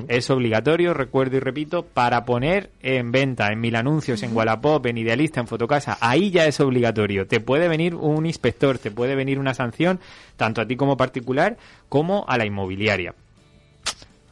Es 0.06 0.28
obligatorio, 0.28 0.92
recuerdo 0.92 1.38
y 1.38 1.40
repito, 1.40 1.82
para 1.86 2.24
poner 2.26 2.70
en 2.82 3.10
venta 3.10 3.48
en 3.50 3.58
Mil 3.60 3.74
Anuncios, 3.74 4.22
en 4.22 4.36
Wallapop, 4.36 4.84
en 4.86 4.98
Idealista, 4.98 5.40
en 5.40 5.46
Fotocasa, 5.46 5.96
ahí 6.00 6.30
ya 6.30 6.44
es 6.44 6.60
obligatorio. 6.60 7.26
Te 7.26 7.40
puede 7.40 7.68
venir 7.68 7.94
un 7.94 8.26
inspector, 8.26 8.78
te 8.78 8.90
puede 8.90 9.14
venir 9.14 9.38
una 9.38 9.54
sanción, 9.54 9.98
tanto 10.36 10.60
a 10.60 10.66
ti 10.66 10.76
como 10.76 10.98
particular, 10.98 11.56
como 11.88 12.26
a 12.28 12.36
la 12.36 12.44
inmobiliaria. 12.44 13.14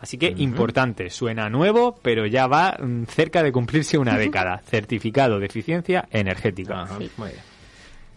Así 0.00 0.16
que 0.18 0.32
importante, 0.38 1.10
suena 1.10 1.48
nuevo, 1.50 1.98
pero 2.02 2.26
ya 2.26 2.46
va 2.46 2.76
mm, 2.80 3.04
cerca 3.04 3.42
de 3.42 3.52
cumplirse 3.52 3.98
una 3.98 4.16
década. 4.16 4.62
Certificado 4.66 5.38
de 5.38 5.46
eficiencia 5.46 6.08
energética. 6.10 6.82
Ajá, 6.82 6.96
Sí. 6.98 7.10
muy 7.16 7.28
bien. 7.28 7.40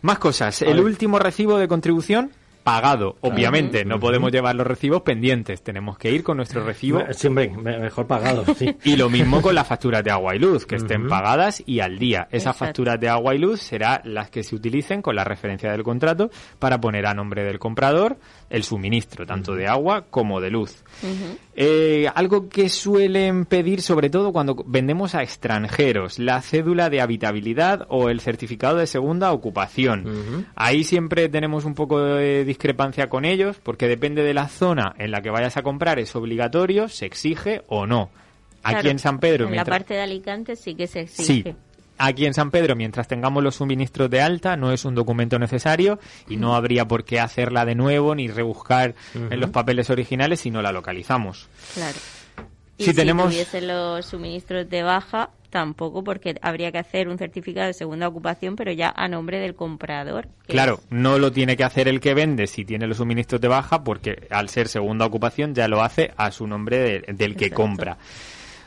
Más 0.01 0.17
cosas. 0.19 0.61
A 0.61 0.65
El 0.65 0.75
ver. 0.77 0.85
último 0.85 1.19
recibo 1.19 1.57
de 1.57 1.67
contribución 1.67 2.31
pagado. 2.63 3.17
Obviamente, 3.19 3.83
no 3.83 3.99
podemos 3.99 4.31
llevar 4.31 4.55
los 4.55 4.65
recibos 4.65 5.01
pendientes. 5.01 5.61
Tenemos 5.61 5.97
que 5.97 6.11
ir 6.11 6.23
con 6.23 6.37
nuestro 6.37 6.63
recibo. 6.65 7.01
Siempre 7.11 7.49
me- 7.49 7.77
mejor 7.77 8.07
pagado, 8.07 8.45
sí. 8.55 8.73
Y 8.85 8.95
lo 8.95 9.09
mismo 9.09 9.41
con 9.41 9.53
las 9.53 9.67
facturas 9.67 10.01
de 10.01 10.11
agua 10.11 10.33
y 10.33 10.39
luz, 10.39 10.65
que 10.65 10.77
estén 10.77 11.09
pagadas 11.09 11.61
y 11.65 11.81
al 11.81 11.99
día. 11.99 12.21
Esas 12.31 12.53
Exacto. 12.53 12.65
facturas 12.65 12.99
de 13.01 13.09
agua 13.09 13.35
y 13.35 13.39
luz 13.39 13.59
serán 13.61 13.99
las 14.05 14.29
que 14.29 14.43
se 14.43 14.55
utilicen 14.55 15.01
con 15.01 15.13
la 15.17 15.25
referencia 15.25 15.73
del 15.73 15.83
contrato 15.83 16.29
para 16.57 16.79
poner 16.79 17.05
a 17.05 17.13
nombre 17.13 17.43
del 17.43 17.59
comprador 17.59 18.15
el 18.49 18.63
suministro, 18.63 19.25
tanto 19.25 19.55
de 19.55 19.67
agua 19.67 20.05
como 20.09 20.39
de 20.39 20.49
luz. 20.49 20.83
Eh, 21.55 22.07
algo 22.15 22.49
que 22.49 22.67
suelen 22.69 23.45
pedir, 23.45 23.81
sobre 23.81 24.09
todo 24.09 24.33
cuando 24.33 24.63
vendemos 24.65 25.13
a 25.13 25.21
extranjeros, 25.21 26.17
la 26.17 26.41
cédula 26.41 26.89
de 26.89 27.01
habitabilidad 27.01 27.85
o 27.89 28.09
el 28.09 28.21
certificado 28.21 28.77
de 28.77 28.87
segunda 28.87 29.31
ocupación. 29.31 30.47
Ahí 30.55 30.83
siempre 30.83 31.29
tenemos 31.29 31.65
un 31.65 31.75
poco 31.75 31.99
de 31.99 32.43
discrepancia 32.43 33.07
con 33.07 33.23
ellos, 33.23 33.57
porque 33.61 33.87
depende 33.87 34.23
de 34.23 34.33
la 34.33 34.47
zona 34.47 34.95
en 34.97 35.11
la 35.11 35.21
que 35.21 35.29
vayas 35.29 35.55
a 35.57 35.61
comprar, 35.61 35.99
es 35.99 36.15
obligatorio, 36.15 36.89
se 36.89 37.05
exige 37.05 37.61
o 37.67 37.85
no. 37.85 38.09
Aquí 38.63 38.75
Claro, 38.75 38.89
en 38.89 38.99
San 38.99 39.19
Pedro, 39.19 39.47
En 39.49 39.55
la 39.55 39.65
parte 39.65 39.93
de 39.93 40.01
Alicante 40.01 40.55
sí 40.55 40.73
que 40.73 40.87
se 40.87 41.05
Sí. 41.07 41.43
Aquí 41.97 42.25
en 42.25 42.33
San 42.33 42.49
Pedro, 42.51 42.75
mientras 42.75 43.07
tengamos 43.07 43.43
los 43.43 43.55
suministros 43.55 44.09
de 44.09 44.21
alta, 44.21 44.57
no 44.57 44.71
es 44.71 44.83
un 44.85 44.95
documento 44.95 45.37
necesario 45.39 45.99
y 46.27 46.37
no 46.37 46.55
habría 46.55 46.87
por 46.87 47.05
qué 47.05 47.19
hacerla 47.19 47.65
de 47.65 47.75
nuevo 47.75 48.15
ni 48.15 48.27
rebuscar 48.27 48.95
en 49.13 49.39
los 49.39 49.51
papeles 49.51 49.89
originales 49.89 50.39
si 50.41 50.49
no 50.51 50.61
la 50.61 50.71
localizamos. 50.71 51.47
Claro. 51.75 51.97
Y 52.77 52.85
Si 52.85 52.89
si, 52.89 52.95
tenemos- 52.95 53.29
tuviese 53.29 53.61
los 53.61 54.05
suministros 54.07 54.67
de 54.67 54.81
baja, 54.81 55.29
tampoco, 55.51 56.03
porque 56.03 56.35
habría 56.41 56.71
que 56.71 56.79
hacer 56.79 57.07
un 57.07 57.19
certificado 57.19 57.67
de 57.67 57.73
segunda 57.73 58.07
ocupación, 58.07 58.55
pero 58.55 58.71
ya 58.71 58.91
a 58.95 59.07
nombre 59.07 59.39
del 59.39 59.53
comprador. 59.53 60.27
Claro, 60.47 60.79
es- 60.81 60.87
no 60.89 61.19
lo 61.19 61.31
tiene 61.31 61.55
que 61.55 61.63
hacer 61.63 61.87
el 61.87 61.99
que 61.99 62.15
vende 62.15 62.47
si 62.47 62.65
tiene 62.65 62.87
los 62.87 62.97
suministros 62.97 63.39
de 63.39 63.47
baja, 63.47 63.83
porque 63.83 64.27
al 64.31 64.49
ser 64.49 64.67
segunda 64.67 65.05
ocupación 65.05 65.53
ya 65.53 65.67
lo 65.67 65.83
hace 65.83 66.11
a 66.17 66.31
su 66.31 66.47
nombre 66.47 66.79
de- 66.79 67.13
del 67.13 67.35
que 67.35 67.45
Exacto. 67.45 67.61
compra. 67.63 67.97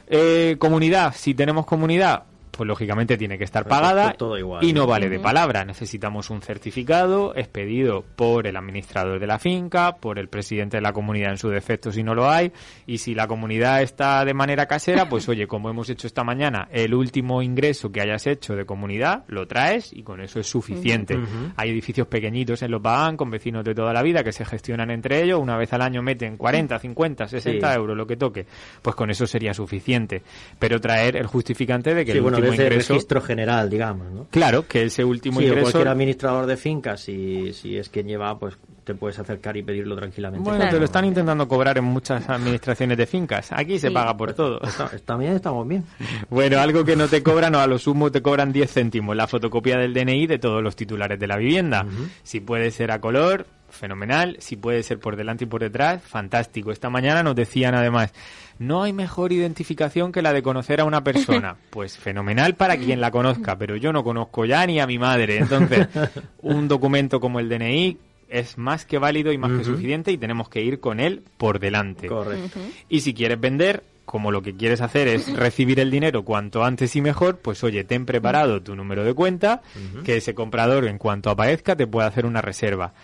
Eh, 0.06 0.54
comunidad, 0.60 1.12
si 1.16 1.34
tenemos 1.34 1.66
comunidad, 1.66 2.22
pues 2.56 2.66
lógicamente 2.66 3.16
tiene 3.16 3.38
que 3.38 3.44
estar 3.44 3.66
pagada 3.66 4.12
todo- 4.12 4.28
todo 4.30 4.38
igual, 4.38 4.64
y 4.64 4.72
no 4.72 4.86
vale 4.86 5.08
de 5.08 5.18
palabra. 5.20 5.64
Necesitamos 5.64 6.30
un 6.30 6.40
certificado 6.42 7.34
expedido 7.36 8.04
por 8.16 8.46
el 8.46 8.56
administrador 8.56 9.20
de 9.20 9.26
la 9.26 9.38
finca, 9.38 9.96
por 9.96 10.18
el 10.18 10.28
presidente 10.28 10.78
de 10.78 10.80
la 10.82 10.92
comunidad 10.92 11.30
en 11.30 11.38
su 11.38 11.48
defecto 11.48 11.92
si 11.92 12.02
no 12.02 12.14
lo 12.14 12.28
hay, 12.30 12.52
y 12.86 12.98
si 12.98 13.14
la 13.14 13.26
comunidad 13.26 13.82
está 13.82 14.24
de 14.24 14.34
manera 14.34 14.66
casera, 14.66 15.08
pues 15.08 15.28
oye, 15.28 15.46
como 15.46 15.70
hemos 15.70 15.88
hecho 15.90 16.06
esta 16.06 16.24
mañana, 16.24 16.68
el 16.72 16.94
último 16.94 17.42
ingreso 17.42 17.90
que 17.92 18.00
hayas 18.00 18.26
hecho 18.26 18.54
de 18.56 18.64
comunidad 18.64 19.24
lo 19.28 19.46
traes 19.46 19.92
y 19.92 20.02
con 20.02 20.20
eso 20.20 20.40
es 20.40 20.46
suficiente. 20.46 21.18
Hay 21.56 21.70
edificios 21.70 22.06
pequeñitos 22.08 22.62
en 22.62 22.70
los 22.70 22.82
Baán 22.82 23.16
con 23.16 23.30
vecinos 23.30 23.64
de 23.64 23.74
toda 23.74 23.92
la 23.92 24.02
vida 24.02 24.22
que 24.24 24.32
se 24.32 24.44
gestionan 24.44 24.90
entre 24.90 25.22
ellos, 25.22 25.40
una 25.40 25.56
vez 25.56 25.72
al 25.72 25.82
año 25.82 26.02
meten 26.02 26.36
40, 26.36 26.78
50, 26.78 27.26
60 27.28 27.70
Sí. 27.72 27.76
euros, 27.78 27.96
lo 27.96 28.06
que 28.06 28.16
toque, 28.16 28.46
pues 28.82 28.96
con 28.96 29.10
eso 29.10 29.26
sería 29.26 29.52
suficiente. 29.54 30.22
Pero 30.58 30.80
traer 30.80 31.16
el 31.16 31.26
justificante 31.26 31.94
de 31.94 32.04
que 32.04 32.12
Sí, 32.12 32.18
el 32.18 32.22
bueno, 32.22 32.38
último 32.50 32.64
ingreso... 32.66 32.92
registro 32.94 33.20
general, 33.20 33.70
digamos, 33.70 34.10
¿no? 34.12 34.26
Claro, 34.30 34.66
que 34.66 34.84
ese 34.84 35.04
último 35.04 35.40
Sí, 35.40 35.46
ingreso... 35.46 35.70
cualquier 35.72 35.88
administrador 35.88 36.46
de 36.46 36.56
fincas, 36.56 37.00
si, 37.00 37.52
si 37.52 37.76
es 37.76 37.88
quien 37.88 38.06
lleva, 38.08 38.38
pues 38.38 38.56
te 38.84 38.94
puedes 38.94 39.18
acercar 39.18 39.56
y 39.56 39.62
pedirlo 39.64 39.96
tranquilamente. 39.96 40.44
Bueno, 40.44 40.58
Claro. 40.60 40.74
te 40.74 40.78
lo 40.78 40.84
están 40.84 41.04
intentando 41.04 41.48
cobrar 41.48 41.76
en 41.78 41.84
muchas 41.84 42.28
administraciones 42.28 42.96
de 42.96 43.06
fincas. 43.06 43.50
Aquí 43.50 43.78
se 43.80 43.90
paga 43.90 44.16
por 44.16 44.32
todo. 44.32 44.60
Está, 44.62 44.90
está 44.94 45.16
bien, 45.16 45.32
estamos 45.32 45.66
bien. 45.66 45.84
Bueno, 46.30 46.60
algo 46.60 46.84
que 46.84 46.94
no 46.96 47.08
te 47.08 47.22
cobran 47.22 47.54
o 47.56 47.58
a 47.60 47.66
lo 47.66 47.78
sumo 47.78 48.12
te 48.12 48.22
cobran 48.22 48.52
10 48.52 48.72
céntimos, 48.72 49.16
la 49.16 49.26
fotocopia 49.26 49.76
del 49.78 49.92
DNI 49.92 50.26
de 50.28 50.38
todos 50.38 50.62
los 50.62 50.76
titulares 50.76 51.18
de 51.18 51.26
la 51.26 51.36
vivienda. 51.36 51.84
Si 52.22 52.38
puede 52.40 52.70
ser 52.70 52.90
a 52.92 53.00
color, 53.00 53.46
fenomenal. 53.68 54.36
Si 54.38 54.54
puede 54.56 54.82
ser 54.84 54.98
por 55.00 55.16
delante 55.16 55.44
y 55.44 55.46
por 55.48 55.60
detrás, 55.62 56.02
fantástico. 56.02 56.70
Esta 56.70 56.88
mañana 56.88 57.22
nos 57.24 57.34
decían 57.34 57.74
además, 57.74 58.12
no 58.58 58.82
hay 58.82 58.92
mejor 58.92 59.32
identificación 59.32 60.12
que 60.12 60.22
la 60.22 60.32
de 60.32 60.42
conocer 60.42 60.80
a 60.80 60.84
una 60.84 61.02
persona. 61.02 61.56
Pues 61.70 61.98
fenomenal 61.98 62.54
para 62.54 62.76
quien 62.78 63.00
la 63.00 63.10
conozca, 63.10 63.58
pero 63.58 63.76
yo 63.76 63.92
no 63.92 64.02
conozco 64.02 64.44
ya 64.46 64.66
ni 64.66 64.80
a 64.80 64.86
mi 64.86 64.98
madre. 64.98 65.38
Entonces, 65.38 65.88
un 66.40 66.68
documento 66.68 67.20
como 67.20 67.38
el 67.38 67.48
DNI 67.48 67.98
es 68.28 68.56
más 68.56 68.86
que 68.86 68.98
válido 68.98 69.32
y 69.32 69.38
más 69.38 69.52
que 69.58 69.64
suficiente 69.64 70.10
y 70.10 70.18
tenemos 70.18 70.48
que 70.48 70.62
ir 70.62 70.80
con 70.80 71.00
él 71.00 71.22
por 71.36 71.58
delante. 71.60 72.08
Correcto. 72.08 72.58
Y 72.88 73.00
si 73.00 73.14
quieres 73.14 73.38
vender, 73.38 73.82
como 74.06 74.30
lo 74.30 74.40
que 74.40 74.54
quieres 74.54 74.80
hacer 74.80 75.08
es 75.08 75.36
recibir 75.36 75.80
el 75.80 75.90
dinero 75.90 76.24
cuanto 76.24 76.64
antes 76.64 76.96
y 76.96 77.02
mejor, 77.02 77.38
pues 77.38 77.62
oye, 77.62 77.84
ten 77.84 78.06
preparado 78.06 78.62
tu 78.62 78.74
número 78.74 79.04
de 79.04 79.12
cuenta, 79.12 79.62
que 80.04 80.16
ese 80.16 80.34
comprador 80.34 80.86
en 80.86 80.96
cuanto 80.96 81.28
aparezca 81.28 81.76
te 81.76 81.86
puede 81.86 82.08
hacer 82.08 82.24
una 82.24 82.40
reserva. 82.40 82.94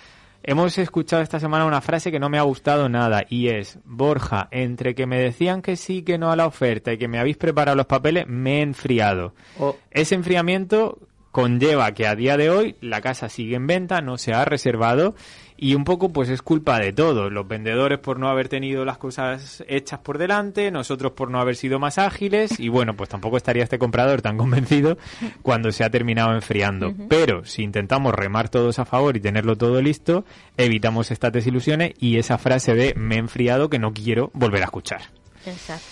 Hemos 0.44 0.76
escuchado 0.78 1.22
esta 1.22 1.38
semana 1.38 1.64
una 1.66 1.80
frase 1.80 2.10
que 2.10 2.18
no 2.18 2.28
me 2.28 2.38
ha 2.38 2.42
gustado 2.42 2.88
nada 2.88 3.24
y 3.28 3.48
es, 3.48 3.78
Borja, 3.84 4.48
entre 4.50 4.94
que 4.94 5.06
me 5.06 5.18
decían 5.18 5.62
que 5.62 5.76
sí, 5.76 6.02
que 6.02 6.18
no 6.18 6.32
a 6.32 6.36
la 6.36 6.46
oferta 6.46 6.92
y 6.92 6.98
que 6.98 7.06
me 7.08 7.18
habéis 7.18 7.36
preparado 7.36 7.76
los 7.76 7.86
papeles, 7.86 8.26
me 8.26 8.58
he 8.58 8.62
enfriado. 8.62 9.34
O- 9.58 9.76
Ese 9.92 10.16
enfriamiento 10.16 10.98
conlleva 11.30 11.92
que 11.92 12.06
a 12.06 12.14
día 12.16 12.36
de 12.36 12.50
hoy 12.50 12.76
la 12.80 13.00
casa 13.00 13.28
sigue 13.28 13.56
en 13.56 13.66
venta, 13.66 14.00
no 14.02 14.18
se 14.18 14.34
ha 14.34 14.44
reservado 14.44 15.14
y 15.62 15.76
un 15.76 15.84
poco 15.84 16.08
pues 16.08 16.28
es 16.28 16.42
culpa 16.42 16.80
de 16.80 16.92
todos, 16.92 17.32
los 17.32 17.46
vendedores 17.46 18.00
por 18.00 18.18
no 18.18 18.28
haber 18.28 18.48
tenido 18.48 18.84
las 18.84 18.98
cosas 18.98 19.62
hechas 19.68 20.00
por 20.00 20.18
delante, 20.18 20.72
nosotros 20.72 21.12
por 21.12 21.30
no 21.30 21.38
haber 21.38 21.54
sido 21.54 21.78
más 21.78 21.98
ágiles 21.98 22.58
y 22.58 22.68
bueno, 22.68 22.96
pues 22.96 23.08
tampoco 23.08 23.36
estaría 23.36 23.62
este 23.62 23.78
comprador 23.78 24.22
tan 24.22 24.36
convencido 24.38 24.98
cuando 25.40 25.70
se 25.70 25.84
ha 25.84 25.90
terminado 25.90 26.34
enfriando. 26.34 26.92
Pero 27.08 27.44
si 27.44 27.62
intentamos 27.62 28.12
remar 28.12 28.48
todos 28.48 28.80
a 28.80 28.84
favor 28.84 29.16
y 29.16 29.20
tenerlo 29.20 29.54
todo 29.54 29.80
listo, 29.80 30.24
evitamos 30.56 31.12
estas 31.12 31.32
desilusiones 31.32 31.92
y 32.00 32.16
esa 32.16 32.38
frase 32.38 32.74
de 32.74 32.94
me 32.96 33.14
he 33.14 33.18
enfriado 33.18 33.70
que 33.70 33.78
no 33.78 33.92
quiero 33.92 34.32
volver 34.34 34.62
a 34.62 34.64
escuchar. 34.64 35.02
Exacto. 35.46 35.86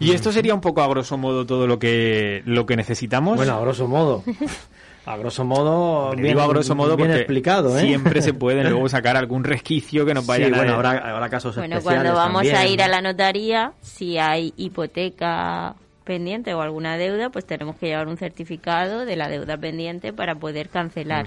Y 0.00 0.12
esto 0.12 0.32
sería 0.32 0.54
un 0.54 0.62
poco 0.62 0.80
a 0.80 0.88
grosso 0.88 1.18
modo 1.18 1.44
todo 1.44 1.66
lo 1.66 1.78
que 1.78 2.42
lo 2.46 2.64
que 2.64 2.76
necesitamos. 2.76 3.36
Bueno, 3.36 3.54
a 3.54 3.60
grosso 3.60 3.86
modo. 3.86 4.24
A 5.08 5.16
grosso 5.16 5.42
modo, 5.44 6.10
bien, 6.10 6.28
digo 6.28 6.42
a 6.42 6.48
grosso 6.48 6.74
modo 6.74 6.94
bien 6.94 7.08
porque 7.08 7.22
explicado, 7.22 7.78
¿eh? 7.78 7.82
siempre 7.82 8.20
se 8.20 8.34
pueden 8.34 8.64
luego 8.70 8.88
sacar 8.90 9.16
algún 9.16 9.42
resquicio 9.42 10.04
que 10.04 10.12
nos 10.12 10.24
Sí, 10.24 10.28
vayan 10.28 10.52
a... 10.52 10.56
bueno, 10.58 10.74
habrá, 10.74 10.90
habrá 10.98 11.28
casos 11.30 11.56
Bueno, 11.56 11.78
especiales 11.78 12.12
cuando 12.12 12.20
vamos 12.20 12.46
a 12.52 12.66
ir 12.66 12.82
a 12.82 12.88
la 12.88 13.00
notaría, 13.00 13.72
si 13.80 14.18
hay 14.18 14.52
hipoteca 14.58 15.76
pendiente 16.04 16.52
o 16.52 16.60
alguna 16.60 16.96
deuda, 16.98 17.30
pues 17.30 17.46
tenemos 17.46 17.76
que 17.76 17.86
llevar 17.86 18.08
un 18.08 18.18
certificado 18.18 19.06
de 19.06 19.16
la 19.16 19.28
deuda 19.28 19.56
pendiente 19.56 20.12
para 20.12 20.34
poder 20.34 20.68
cancelar. 20.68 21.26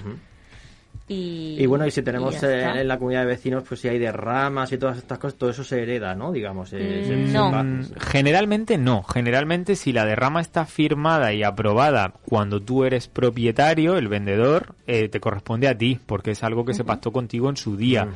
Y, 1.12 1.56
Y 1.62 1.66
bueno, 1.66 1.86
y 1.86 1.92
si 1.92 2.02
tenemos 2.02 2.42
eh, 2.44 2.64
en 2.82 2.88
la 2.88 2.98
comunidad 2.98 3.22
de 3.22 3.28
vecinos, 3.28 3.64
pues 3.68 3.80
si 3.82 3.88
hay 3.88 4.00
derramas 4.00 4.72
y 4.72 4.78
todas 4.78 4.98
estas 4.98 5.18
cosas, 5.20 5.38
todo 5.38 5.50
eso 5.50 5.64
se 5.64 5.82
hereda, 5.82 6.16
¿no? 6.16 6.32
Digamos. 6.32 6.72
eh, 6.74 7.02
se- 7.04 7.28
se 7.28 7.38
no. 7.38 7.52
va- 7.52 7.64
Mm, 7.64 7.84
Generalmente 8.00 8.78
no. 8.78 9.04
Generalmente 9.04 9.76
si 9.76 9.92
la 9.94 10.06
derrama 10.06 10.42
está 10.42 10.66
firmada 10.66 11.34
y 11.34 11.44
aprobada 11.44 12.14
cuando 12.26 12.62
tú 12.62 12.84
eres 12.86 13.08
propietario, 13.08 13.98
el 13.98 14.08
vendedor, 14.08 14.76
eh, 14.88 15.10
te 15.10 15.20
corresponde 15.20 15.68
a 15.68 15.78
ti, 15.78 16.00
porque 16.06 16.32
es 16.32 16.44
algo 16.44 16.64
que 16.66 16.74
se 16.74 16.84
pactó 16.84 17.12
contigo 17.12 17.50
en 17.50 17.58
su 17.58 17.76
día. 17.78 18.08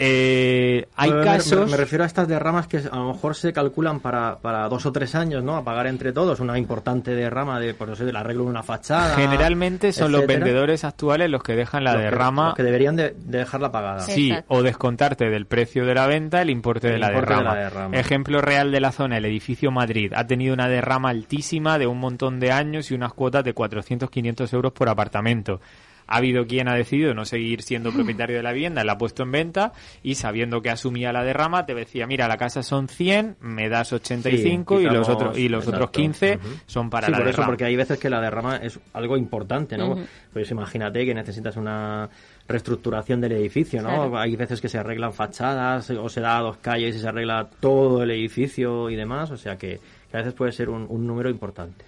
Eh, 0.00 0.86
hay 0.94 1.10
Me- 1.10 1.24
casos... 1.24 1.68
Me, 1.68 1.76
refiero 1.76 2.04
a 2.04 2.06
estas 2.06 2.28
derramas 2.28 2.68
que 2.68 2.76
a 2.78 2.96
lo 2.96 3.12
mejor 3.12 3.34
se 3.34 3.52
calculan 3.52 3.98
para, 3.98 4.38
para 4.38 4.68
dos 4.68 4.86
o 4.86 4.92
tres 4.92 5.16
años, 5.16 5.42
¿no? 5.42 5.56
A 5.56 5.64
pagar 5.64 5.88
entre 5.88 6.12
todos. 6.12 6.38
Una 6.38 6.56
importante 6.56 7.16
derrama 7.16 7.58
de, 7.58 7.74
por 7.74 7.88
no 7.88 7.96
sé, 7.96 8.04
del 8.04 8.14
arreglo 8.14 8.44
de 8.44 8.50
una 8.50 8.62
fachada. 8.62 9.16
Generalmente 9.16 9.92
son 9.92 10.12
los 10.12 10.24
vendedores 10.24 10.84
actuales 10.84 11.28
los 11.28 11.42
que 11.42 11.56
dejan 11.56 11.82
la 11.82 11.94
Los 11.94 11.98
que- 12.00 12.04
derrama 12.04 12.46
los 12.46 12.54
que 12.54 12.62
deberían 12.62 12.94
de, 12.94 13.16
de 13.18 13.38
dejarla 13.38 13.72
pagada. 13.72 14.00
Sí, 14.00 14.32
o 14.46 14.62
descontarte 14.62 15.30
del 15.30 15.46
precio 15.46 15.84
de 15.84 15.94
la 15.94 16.06
venta 16.06 16.42
el 16.42 16.50
importe, 16.50 16.86
El 16.86 16.92
de, 16.94 16.98
la 17.00 17.06
importe 17.08 17.30
de 17.30 17.36
derrama. 17.40 17.54
la 17.56 17.60
derrama. 17.64 17.96
Ejemplo 17.96 18.40
real 18.40 18.70
de 18.70 18.80
la 18.80 18.92
zona, 18.92 19.18
el 19.18 19.24
edificio 19.24 19.72
Madrid 19.72 20.12
ha 20.14 20.28
tenido 20.28 20.54
una 20.54 20.68
derrama 20.68 21.08
altísima 21.10 21.76
de 21.76 21.88
un 21.88 21.98
montón 21.98 22.38
de 22.38 22.52
años 22.52 22.92
y 22.92 22.94
unas 22.94 23.12
cuotas 23.14 23.42
de 23.42 23.52
400-500 23.52 24.52
euros 24.54 24.72
por 24.72 24.88
apartamento. 24.88 25.60
Ha 26.08 26.16
habido 26.16 26.46
quien 26.46 26.68
ha 26.68 26.74
decidido 26.74 27.14
no 27.14 27.24
seguir 27.24 27.62
siendo 27.62 27.92
propietario 27.92 28.36
de 28.38 28.42
la 28.42 28.52
vivienda, 28.52 28.82
la 28.82 28.92
ha 28.92 28.98
puesto 28.98 29.22
en 29.22 29.30
venta 29.30 29.72
y 30.02 30.14
sabiendo 30.14 30.62
que 30.62 30.70
asumía 30.70 31.12
la 31.12 31.22
derrama 31.22 31.66
te 31.66 31.74
decía, 31.74 32.06
mira, 32.06 32.26
la 32.26 32.36
casa 32.38 32.62
son 32.62 32.88
100, 32.88 33.36
me 33.40 33.68
das 33.68 33.92
85 33.92 34.78
Sí, 34.78 34.84
y 34.84 34.86
los 34.88 35.08
otros 35.08 35.38
y 35.38 35.48
los 35.48 35.64
otros 35.66 35.82
exacto. 35.90 36.00
15 36.00 36.36
Ujú. 36.36 36.48
son 36.66 36.90
para 36.90 37.06
sí, 37.06 37.12
la 37.12 37.18
por 37.18 37.26
eso, 37.28 37.32
derrama. 37.36 37.46
porque 37.50 37.64
hay 37.66 37.76
veces 37.76 37.98
que 37.98 38.10
la 38.10 38.20
derrama 38.20 38.56
es 38.56 38.80
algo 38.94 39.16
importante, 39.16 39.76
¿no? 39.76 39.96
Pues 40.32 40.50
imagínate 40.50 41.04
que 41.04 41.14
necesitas 41.14 41.56
una 41.56 42.08
reestructuración 42.48 43.20
del 43.20 43.32
edificio, 43.32 43.82
¿no? 43.82 43.88
Claro. 43.88 44.18
Hay 44.18 44.34
veces 44.36 44.60
que 44.60 44.68
se 44.68 44.78
arreglan 44.78 45.12
fachadas 45.12 45.90
o 45.90 46.08
se 46.08 46.20
da 46.20 46.38
a 46.38 46.40
dos 46.42 46.56
calles 46.58 46.96
y 46.96 46.98
se 46.98 47.06
arregla 47.08 47.48
todo 47.60 48.02
el 48.02 48.10
edificio 48.10 48.88
y 48.90 48.96
demás, 48.96 49.30
o 49.30 49.36
sea 49.36 49.56
que, 49.56 49.80
que 50.10 50.16
a 50.16 50.20
veces 50.20 50.34
puede 50.34 50.52
ser 50.52 50.68
un, 50.70 50.86
un 50.88 51.06
número 51.06 51.28
importante. 51.30 51.84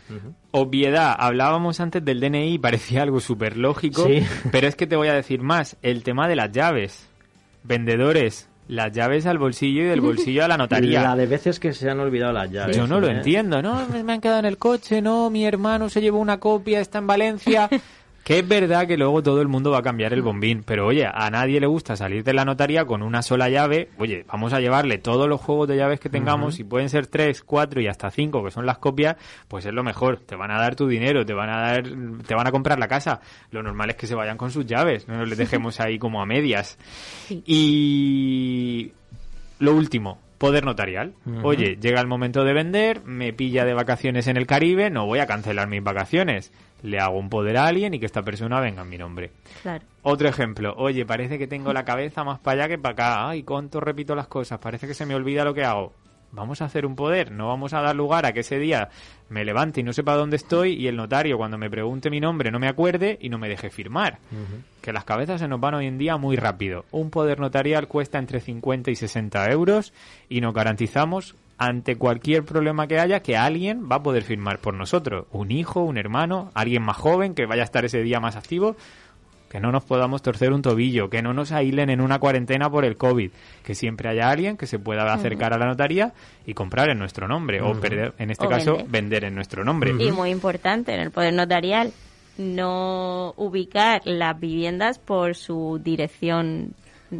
Obviedad, 0.50 1.14
hablábamos 1.18 1.80
antes 1.80 2.04
del 2.04 2.20
DNI, 2.20 2.58
parecía 2.58 3.02
algo 3.02 3.20
súper 3.20 3.56
lógico, 3.56 4.06
Sí. 4.06 4.22
pero 4.52 4.66
es 4.68 4.76
que 4.76 4.86
te 4.86 4.96
voy 4.96 5.08
a 5.08 5.14
decir 5.14 5.40
más, 5.42 5.76
el 5.82 6.02
tema 6.02 6.28
de 6.28 6.36
las 6.36 6.52
llaves. 6.52 7.08
Vendedores, 7.62 8.48
las 8.68 8.92
llaves 8.92 9.26
al 9.26 9.38
bolsillo 9.38 9.82
y 9.82 9.86
del 9.86 10.00
bolsillo 10.00 10.44
a 10.44 10.48
la 10.48 10.56
notaría. 10.56 11.02
La 11.02 11.16
de 11.16 11.26
veces 11.26 11.58
que 11.60 11.72
se 11.72 11.90
han 11.90 12.00
olvidado 12.00 12.32
las 12.32 12.50
llaves. 12.50 12.76
Yo 12.76 12.86
no 12.86 13.00
lo 13.00 13.08
¿eh? 13.08 13.12
entiendo, 13.16 13.60
¿no? 13.62 13.86
Me 14.04 14.12
han 14.12 14.20
quedado 14.20 14.38
en 14.40 14.46
el 14.46 14.58
coche, 14.58 15.02
no, 15.02 15.28
mi 15.30 15.44
hermano 15.44 15.88
se 15.88 16.00
llevó 16.00 16.18
una 16.20 16.38
copia, 16.38 16.80
está 16.80 16.98
en 16.98 17.06
Valencia. 17.06 17.68
Que 18.24 18.38
es 18.40 18.46
verdad 18.46 18.86
que 18.86 18.96
luego 18.96 19.22
todo 19.22 19.40
el 19.40 19.48
mundo 19.48 19.70
va 19.70 19.78
a 19.78 19.82
cambiar 19.82 20.12
el 20.12 20.22
bombín, 20.22 20.62
pero 20.64 20.86
oye, 20.86 21.06
a 21.06 21.30
nadie 21.30 21.58
le 21.58 21.66
gusta 21.66 21.96
salir 21.96 22.22
de 22.22 22.34
la 22.34 22.44
notaría 22.44 22.84
con 22.84 23.02
una 23.02 23.22
sola 23.22 23.48
llave. 23.48 23.88
Oye, 23.98 24.24
vamos 24.28 24.52
a 24.52 24.60
llevarle 24.60 24.98
todos 24.98 25.28
los 25.28 25.40
juegos 25.40 25.68
de 25.68 25.76
llaves 25.76 26.00
que 26.00 26.10
tengamos, 26.10 26.54
si 26.54 26.64
pueden 26.64 26.90
ser 26.90 27.06
tres, 27.06 27.42
cuatro 27.42 27.80
y 27.80 27.86
hasta 27.86 28.10
cinco, 28.10 28.44
que 28.44 28.50
son 28.50 28.66
las 28.66 28.78
copias, 28.78 29.16
pues 29.48 29.64
es 29.64 29.72
lo 29.72 29.82
mejor. 29.82 30.18
Te 30.18 30.36
van 30.36 30.50
a 30.50 30.60
dar 30.60 30.76
tu 30.76 30.86
dinero, 30.86 31.24
te 31.24 31.32
van 31.32 31.48
a 31.48 31.60
dar, 31.60 31.84
te 32.26 32.34
van 32.34 32.46
a 32.46 32.52
comprar 32.52 32.78
la 32.78 32.88
casa. 32.88 33.20
Lo 33.50 33.62
normal 33.62 33.90
es 33.90 33.96
que 33.96 34.06
se 34.06 34.14
vayan 34.14 34.36
con 34.36 34.50
sus 34.50 34.66
llaves, 34.66 35.08
no 35.08 35.16
nos 35.16 35.28
les 35.28 35.38
dejemos 35.38 35.80
ahí 35.80 35.98
como 35.98 36.22
a 36.22 36.26
medias. 36.26 36.78
Sí. 37.26 37.42
Y 37.46 38.92
lo 39.58 39.74
último, 39.74 40.18
poder 40.40 40.64
notarial. 40.64 41.12
Oye, 41.42 41.76
llega 41.76 42.00
el 42.00 42.06
momento 42.06 42.44
de 42.44 42.54
vender, 42.54 43.04
me 43.04 43.34
pilla 43.34 43.66
de 43.66 43.74
vacaciones 43.74 44.26
en 44.26 44.38
el 44.38 44.46
Caribe, 44.46 44.88
no 44.88 45.04
voy 45.04 45.18
a 45.18 45.26
cancelar 45.26 45.68
mis 45.68 45.84
vacaciones. 45.84 46.50
Le 46.82 46.98
hago 46.98 47.18
un 47.18 47.28
poder 47.28 47.58
a 47.58 47.66
alguien 47.66 47.92
y 47.92 48.00
que 48.00 48.06
esta 48.06 48.22
persona 48.22 48.58
venga 48.58 48.80
en 48.80 48.88
mi 48.88 48.96
nombre. 48.96 49.32
Claro. 49.60 49.84
Otro 50.00 50.30
ejemplo, 50.30 50.72
oye, 50.78 51.04
parece 51.04 51.38
que 51.38 51.46
tengo 51.46 51.74
la 51.74 51.84
cabeza 51.84 52.24
más 52.24 52.38
para 52.38 52.62
allá 52.64 52.68
que 52.70 52.78
para 52.78 52.92
acá. 52.94 53.28
Ay, 53.28 53.42
cuánto 53.42 53.80
repito 53.80 54.14
las 54.14 54.28
cosas, 54.28 54.58
parece 54.60 54.86
que 54.86 54.94
se 54.94 55.04
me 55.04 55.14
olvida 55.14 55.44
lo 55.44 55.52
que 55.52 55.62
hago. 55.62 55.92
Vamos 56.32 56.62
a 56.62 56.66
hacer 56.66 56.86
un 56.86 56.94
poder, 56.94 57.32
no 57.32 57.48
vamos 57.48 57.74
a 57.74 57.80
dar 57.80 57.96
lugar 57.96 58.24
a 58.24 58.32
que 58.32 58.40
ese 58.40 58.58
día 58.58 58.88
me 59.28 59.44
levante 59.44 59.80
y 59.80 59.82
no 59.82 59.92
sepa 59.92 60.14
dónde 60.14 60.36
estoy 60.36 60.74
y 60.74 60.86
el 60.86 60.96
notario 60.96 61.36
cuando 61.36 61.58
me 61.58 61.70
pregunte 61.70 62.10
mi 62.10 62.20
nombre 62.20 62.50
no 62.50 62.58
me 62.58 62.68
acuerde 62.68 63.18
y 63.20 63.28
no 63.28 63.38
me 63.38 63.48
deje 63.48 63.70
firmar. 63.70 64.18
Que 64.80 64.92
las 64.92 65.04
cabezas 65.04 65.40
se 65.40 65.48
nos 65.48 65.60
van 65.60 65.74
hoy 65.74 65.86
en 65.86 65.98
día 65.98 66.16
muy 66.16 66.36
rápido. 66.36 66.84
Un 66.92 67.10
poder 67.10 67.40
notarial 67.40 67.88
cuesta 67.88 68.18
entre 68.18 68.40
50 68.40 68.90
y 68.90 68.96
60 68.96 69.50
euros 69.50 69.92
y 70.28 70.40
nos 70.40 70.54
garantizamos 70.54 71.34
ante 71.60 71.96
cualquier 71.96 72.42
problema 72.42 72.86
que 72.86 72.98
haya 72.98 73.20
que 73.20 73.36
alguien 73.36 73.86
va 73.90 73.96
a 73.96 74.02
poder 74.02 74.22
firmar 74.22 74.60
por 74.60 74.72
nosotros. 74.72 75.26
Un 75.30 75.50
hijo, 75.50 75.82
un 75.82 75.98
hermano, 75.98 76.50
alguien 76.54 76.82
más 76.82 76.96
joven 76.96 77.34
que 77.34 77.44
vaya 77.44 77.60
a 77.60 77.66
estar 77.66 77.84
ese 77.84 78.02
día 78.02 78.18
más 78.18 78.34
activo. 78.34 78.76
Que 79.50 79.58
no 79.58 79.72
nos 79.72 79.84
podamos 79.84 80.22
torcer 80.22 80.52
un 80.52 80.62
tobillo, 80.62 81.10
que 81.10 81.22
no 81.22 81.34
nos 81.34 81.50
aíslen 81.50 81.90
en 81.90 82.00
una 82.00 82.20
cuarentena 82.20 82.70
por 82.70 82.84
el 82.84 82.96
COVID, 82.96 83.32
que 83.64 83.74
siempre 83.74 84.08
haya 84.08 84.30
alguien 84.30 84.56
que 84.56 84.66
se 84.66 84.78
pueda 84.78 85.12
acercar 85.12 85.52
a 85.52 85.58
la 85.58 85.66
notaría 85.66 86.12
y 86.46 86.54
comprar 86.54 86.88
en 86.88 86.98
nuestro 87.00 87.26
nombre, 87.26 87.60
o 87.60 87.78
perder, 87.80 88.14
en 88.18 88.30
este 88.30 88.46
O 88.46 88.48
caso, 88.48 88.76
vender. 88.76 88.90
vender 88.90 89.24
en 89.24 89.34
nuestro 89.34 89.64
nombre. 89.64 89.92
Y 89.98 90.12
muy 90.12 90.30
importante 90.30 90.94
en 90.94 91.00
el 91.00 91.10
poder 91.10 91.34
notarial, 91.34 91.92
no 92.38 93.34
ubicar 93.36 94.02
las 94.04 94.38
viviendas 94.38 95.00
por 95.00 95.34
su 95.34 95.80
dirección, 95.82 96.74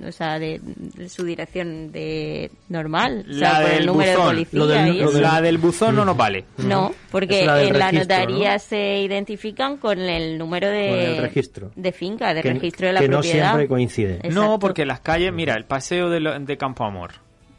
o 0.07 0.13
sea, 0.13 0.39
de, 0.39 0.61
de 0.63 1.09
su 1.09 1.25
dirección 1.25 1.91
de 1.93 2.51
normal, 2.69 3.25
o 3.29 3.33
sea, 3.33 3.53
La 3.55 3.61
por 3.61 3.71
el 3.71 3.77
del 3.79 3.87
número 3.87 4.11
buzón, 4.13 4.27
de 4.29 4.33
policía 4.47 4.59
lo 4.59 4.67
del- 4.67 4.89
y 4.95 4.99
lo 5.01 5.05
eso. 5.09 5.13
del- 5.13 5.23
La 5.23 5.41
del 5.41 5.59
buzón 5.59 5.97
no 5.97 6.05
nos 6.05 6.17
vale. 6.17 6.45
No, 6.59 6.93
porque 7.11 7.45
la 7.47 7.63
en 7.63 7.79
la 7.79 7.91
registro, 7.91 8.17
notaría 8.19 8.53
¿no? 8.55 8.59
se 8.59 8.99
identifican 9.03 9.77
con 9.79 9.99
el 10.01 10.39
número 10.39 10.69
de, 10.69 11.17
el 11.17 11.23
registro. 11.23 11.71
de 11.75 11.93
finca, 11.93 12.35
de 12.35 12.43
Que- 12.43 12.53
registro 12.53 12.87
de 12.87 12.93
la 12.93 13.01
que 13.01 13.09
no 13.09 13.19
propiedad. 13.21 13.47
siempre 13.49 13.69
coincide. 13.69 14.15
Exacto. 14.17 14.35
No, 14.35 14.59
porque 14.59 14.85
las 14.87 15.01
calles, 15.01 15.33
mira, 15.33 15.55
el 15.57 15.65
paseo 15.65 16.09
de, 16.11 16.21
lo- 16.21 16.39
de 16.39 16.57
Campo 16.57 16.85
Amor, 16.85 17.13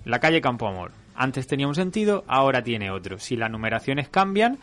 la 0.05 0.19
calle 0.19 0.41
Campo 0.41 0.67
Amor, 0.67 0.91
antes 1.15 1.45
tenía 1.47 1.67
un 1.67 1.75
sentido, 1.75 2.23
ahora 2.27 2.63
tiene 2.63 2.89
otro. 2.89 3.19
Si 3.19 3.35
las 3.35 3.51
numeraciones 3.51 4.09
cambian, 4.09 4.57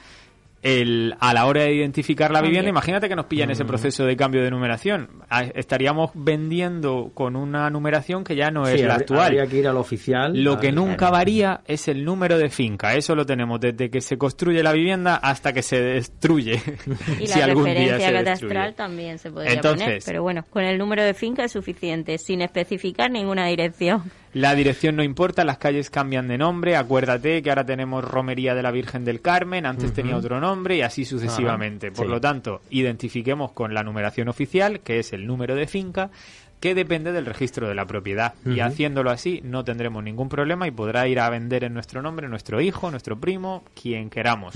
el, 0.62 1.14
a 1.21 1.33
la 1.35 1.47
hora 1.47 1.62
de 1.62 1.75
identificar 1.75 2.31
la 2.31 2.40
vivienda, 2.42 2.68
imagínate 2.68 3.09
que 3.09 3.14
nos 3.16 3.27
pilla 3.27 3.44
en 3.44 3.51
ese 3.51 3.64
proceso 3.64 4.05
de 4.05 4.16
cambio 4.16 4.42
de 4.42 4.51
numeración. 4.51 5.09
Ah, 5.31 5.44
Estaríamos 5.44 6.11
vendiendo 6.14 7.11
con 7.14 7.37
una 7.37 7.71
numeración 7.71 8.25
que 8.25 8.35
ya 8.35 8.51
no 8.51 8.66
es 8.66 8.81
Sí, 8.81 8.87
la 8.87 8.94
actual. 8.97 9.27
Habría 9.27 9.47
que 9.47 9.59
ir 9.59 9.68
al 9.68 9.77
oficial. 9.77 10.33
Lo 10.42 10.59
que 10.59 10.73
nunca 10.73 11.11
varía 11.11 11.61
es 11.66 11.87
el 11.88 12.05
número 12.05 12.38
de 12.38 12.49
finca. 12.51 12.94
Eso 12.94 13.14
lo 13.14 13.25
tenemos 13.27 13.61
desde 13.61 13.90
que 13.90 14.01
se 14.01 14.18
construye 14.18 14.62
la 14.62 14.73
vivienda 14.73 15.16
hasta 15.16 15.53
que 15.53 15.62
se 15.62 15.81
destruye. 15.81 16.61
Y 17.21 17.27
si 17.27 17.38
la 17.38 17.44
algún 17.47 17.64
día 17.64 17.75
referencia 17.75 18.09
se 18.09 18.12
catastral 18.14 18.49
destruye. 18.51 18.73
también 18.73 19.18
se 19.18 19.31
podría 19.31 19.53
Entonces- 19.53 19.85
poner, 19.87 20.03
pero 20.05 20.23
bueno, 20.23 20.44
con 20.51 20.64
el 20.64 20.79
número 20.79 21.03
de 21.05 21.14
finca 21.14 21.44
es 21.44 21.53
suficiente, 21.53 22.18
sin 22.18 22.42
especificar 22.42 23.11
ninguna 23.11 23.47
dirección. 23.47 24.03
La 24.35 24.55
dirección 24.55 24.97
no 24.97 25.03
importa, 25.03 25.45
las 25.45 25.59
calles 25.59 25.91
cambian 25.91 26.29
de 26.29 26.38
nombre. 26.38 26.77
Acuérdate 26.77 27.43
que 27.43 27.51
ahora 27.51 27.64
tenemos 27.64 28.05
Romería 28.05 28.55
de 28.55 28.62
la 28.62 28.71
Virgen 28.71 29.05
del 29.05 29.21
Carmen, 29.21 29.67
antes 29.67 29.93
tenía 29.93 30.17
otro 30.17 30.41
nombre 30.41 30.77
y 30.77 30.83
así 30.83 31.05
sucesivamente. 31.05 31.91
Por 31.91 32.07
sí. 32.07 32.11
lo 32.12 32.21
tanto, 32.21 32.61
identifiquemos 32.71 33.53
con 33.53 33.75
la 33.75 33.83
numeración 33.83 34.29
oficial, 34.29 34.81
que 34.81 34.99
es 34.99 35.12
el 35.12 35.27
número 35.27 35.55
de 35.55 35.67
finca, 35.67 36.11
que 36.61 36.75
depende 36.75 37.12
del 37.12 37.27
registro 37.27 37.69
de 37.69 37.75
la 37.75 37.87
propiedad. 37.87 38.35
Y 38.45 38.61
haciéndolo 38.61 39.11
así 39.11 39.41
no 39.45 39.64
tendremos 39.64 40.03
ningún 40.03 40.29
problema 40.29 40.67
y 40.67 40.73
podrá 40.73 41.07
ir 41.09 41.21
a 41.21 41.31
vender 41.31 41.64
en 41.64 41.75
nuestro 41.75 42.03
nombre 42.03 42.29
nuestro 42.29 42.61
hijo, 42.61 42.91
nuestro 42.91 43.19
primo, 43.19 43.64
quien 43.81 44.11
queramos. 44.11 44.55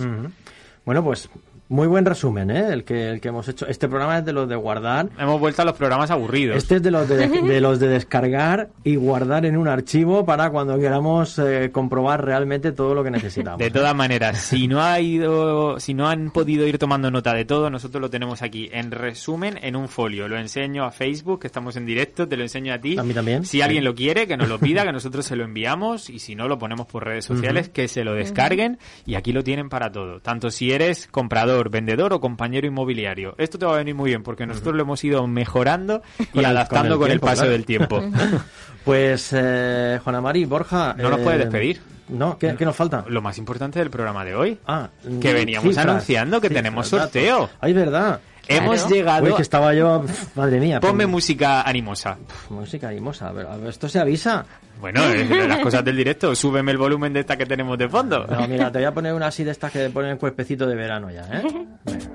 Bueno, 0.84 1.04
pues 1.04 1.30
muy 1.72 1.88
buen 1.88 2.04
resumen, 2.04 2.50
¿eh? 2.50 2.68
El 2.70 2.84
que, 2.84 3.08
el 3.08 3.20
que 3.20 3.28
hemos 3.28 3.48
hecho. 3.48 3.66
Este 3.66 3.88
programa 3.88 4.18
es 4.18 4.24
de 4.24 4.32
los 4.32 4.48
de 4.48 4.56
guardar. 4.56 5.08
Hemos 5.18 5.40
vuelto 5.40 5.62
a 5.62 5.64
los 5.64 5.74
programas 5.74 6.10
aburridos. 6.10 6.56
Este 6.56 6.76
es 6.76 6.82
de 6.82 6.90
los 6.90 7.08
de, 7.08 7.26
de 7.42 7.60
los 7.60 7.80
de 7.80 7.88
descargar 7.88 8.68
y 8.84 8.96
guardar 8.96 9.46
en 9.46 9.56
un 9.56 9.68
archivo 9.68 10.26
para 10.26 10.50
cuando 10.50 10.78
queramos 10.78 11.38
eh, 11.38 11.70
comprobar 11.72 12.24
realmente 12.24 12.72
todo 12.72 12.94
lo 12.94 13.02
que 13.02 13.10
necesitamos. 13.10 13.58
De 13.58 13.70
todas 13.70 13.94
maneras, 13.94 14.38
si 14.38 14.68
no 14.68 14.82
ha 14.82 15.00
ido, 15.00 15.80
si 15.80 15.94
no 15.94 16.08
han 16.08 16.30
podido 16.30 16.66
ir 16.66 16.76
tomando 16.76 17.10
nota 17.10 17.32
de 17.32 17.46
todo, 17.46 17.70
nosotros 17.70 18.02
lo 18.02 18.10
tenemos 18.10 18.42
aquí 18.42 18.68
en 18.70 18.90
resumen 18.90 19.58
en 19.62 19.74
un 19.74 19.88
folio. 19.88 20.28
Lo 20.28 20.38
enseño 20.38 20.84
a 20.84 20.92
Facebook, 20.92 21.40
que 21.40 21.46
estamos 21.46 21.76
en 21.76 21.86
directo, 21.86 22.28
te 22.28 22.36
lo 22.36 22.42
enseño 22.42 22.74
a 22.74 22.78
ti. 22.78 22.98
A 22.98 23.02
mí 23.02 23.14
también. 23.14 23.46
Si 23.46 23.62
alguien 23.62 23.84
lo 23.84 23.94
quiere, 23.94 24.26
que 24.26 24.36
nos 24.36 24.48
lo 24.48 24.58
pida, 24.58 24.84
que 24.84 24.92
nosotros 24.92 25.24
se 25.24 25.36
lo 25.36 25.44
enviamos 25.44 26.10
y 26.10 26.18
si 26.18 26.34
no 26.34 26.48
lo 26.48 26.58
ponemos 26.58 26.86
por 26.86 27.04
redes 27.04 27.24
sociales, 27.24 27.70
que 27.70 27.88
se 27.88 28.04
lo 28.04 28.12
descarguen 28.12 28.78
y 29.06 29.14
aquí 29.14 29.32
lo 29.32 29.42
tienen 29.42 29.70
para 29.70 29.90
todo. 29.90 30.20
Tanto 30.20 30.50
si 30.50 30.70
eres 30.70 31.08
comprador, 31.10 31.61
vendedor 31.70 32.12
o 32.12 32.20
compañero 32.20 32.66
inmobiliario. 32.66 33.34
Esto 33.38 33.58
te 33.58 33.66
va 33.66 33.74
a 33.74 33.78
venir 33.78 33.94
muy 33.94 34.10
bien 34.10 34.22
porque 34.22 34.46
nosotros 34.46 34.74
lo 34.74 34.82
hemos 34.82 35.02
ido 35.04 35.26
mejorando 35.26 36.02
y 36.18 36.24
Con 36.26 36.40
el- 36.40 36.46
adaptando 36.46 36.98
con 36.98 37.10
el 37.10 37.20
paso 37.20 37.44
del 37.46 37.64
tiempo. 37.64 38.02
Pues, 38.84 39.28
eh, 39.32 40.00
Juana 40.02 40.20
Mari, 40.20 40.44
Borja. 40.44 40.94
¿No 40.98 41.08
nos 41.10 41.20
eh, 41.20 41.22
puedes 41.22 41.38
despedir? 41.38 41.80
No, 42.08 42.36
¿qué, 42.36 42.56
qué 42.56 42.64
nos 42.64 42.74
falta? 42.74 43.04
Lo 43.08 43.22
más 43.22 43.38
importante 43.38 43.78
del 43.78 43.90
programa 43.90 44.24
de 44.24 44.34
hoy. 44.34 44.58
Ah, 44.66 44.88
que 45.20 45.32
veníamos 45.32 45.68
cifras, 45.68 45.86
anunciando 45.86 46.40
que 46.40 46.48
cifras, 46.48 46.62
tenemos 46.64 46.88
sorteo. 46.88 47.48
Ay, 47.60 47.72
verdad. 47.72 48.20
Hemos 48.48 48.80
Claro. 48.80 48.94
llegado. 48.94 49.24
Uy, 49.26 49.34
que 49.34 49.42
estaba 49.42 49.72
yo. 49.74 50.04
Madre 50.34 50.58
mía. 50.60 50.80
Ponme 50.80 51.04
pon- 51.04 51.10
música 51.12 51.62
animosa. 51.62 52.16
pf, 52.16 52.50
Música 52.52 52.88
animosa. 52.88 53.28
A 53.28 53.32
ver, 53.32 53.46
a 53.46 53.56
ver, 53.56 53.68
esto 53.68 53.88
se 53.88 53.98
avisa. 54.00 54.44
Bueno, 54.80 55.02
es 55.04 55.28
de 55.28 55.46
las 55.48 55.60
cosas 55.60 55.84
del 55.84 55.96
directo. 55.96 56.34
Súbeme 56.34 56.72
el 56.72 56.78
volumen 56.78 57.12
de 57.12 57.20
esta 57.20 57.36
que 57.36 57.46
tenemos 57.46 57.78
de 57.78 57.88
fondo. 57.88 58.26
No, 58.26 58.48
mira, 58.48 58.70
te 58.72 58.78
voy 58.78 58.86
a 58.86 58.92
poner 58.92 59.14
una 59.14 59.28
así 59.28 59.44
de 59.44 59.52
estas 59.52 59.70
que 59.70 59.88
ponen 59.90 60.16
cuerpecito 60.18 60.66
de 60.66 60.74
verano 60.74 61.08
ya, 61.10 61.22
¿eh? 61.32 61.42
Venga. 61.84 62.10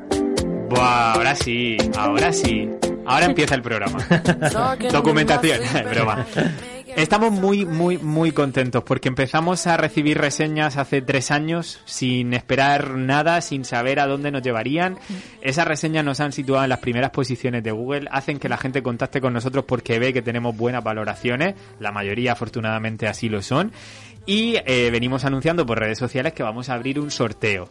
Buah, 0.70 1.14
ahora 1.14 1.34
sí, 1.34 1.78
ahora 1.98 2.34
sí. 2.34 2.70
Ahora 3.06 3.26
empieza 3.28 3.56
el 3.56 3.62
programa. 3.62 4.00
Documentación, 4.92 5.62
broma. 5.94 6.26
Estamos 6.98 7.32
muy, 7.32 7.64
muy, 7.64 8.00
muy 8.00 8.32
contentos 8.32 8.84
porque 8.84 9.08
empezamos 9.08 9.68
a 9.68 9.78
recibir 9.78 10.18
reseñas 10.18 10.78
hace 10.78 11.04
tres 11.04 11.30
años 11.30 11.80
sin 11.86 12.34
esperar 12.34 12.96
nada, 12.96 13.40
sin 13.42 13.66
saber 13.66 14.00
a 14.00 14.08
dónde 14.08 14.32
nos 14.32 14.42
llevarían. 14.42 14.98
Esas 15.42 15.68
reseñas 15.68 16.04
nos 16.04 16.20
han 16.22 16.32
situado 16.32 16.64
en 16.64 16.70
las 16.70 16.80
primeras 16.80 17.12
posiciones 17.12 17.64
de 17.64 17.70
Google, 17.70 18.08
hacen 18.12 18.40
que 18.40 18.50
la 18.50 18.58
gente 18.58 18.82
contacte 18.82 19.22
con 19.22 19.32
nosotros 19.32 19.66
porque 19.68 20.00
ve 20.00 20.12
que 20.12 20.24
tenemos 20.24 20.58
buenas 20.58 20.84
valoraciones, 20.84 21.54
la 21.80 21.92
mayoría 21.92 22.32
afortunadamente 22.32 23.08
así 23.08 23.30
lo 23.30 23.44
son. 23.44 23.72
Y 24.26 24.56
eh, 24.66 24.90
venimos 24.92 25.24
anunciando 25.24 25.68
por 25.68 25.78
redes 25.78 26.00
sociales 26.00 26.34
que 26.34 26.42
vamos 26.42 26.68
a 26.70 26.74
abrir 26.74 27.00
un 27.00 27.12
sorteo. 27.12 27.70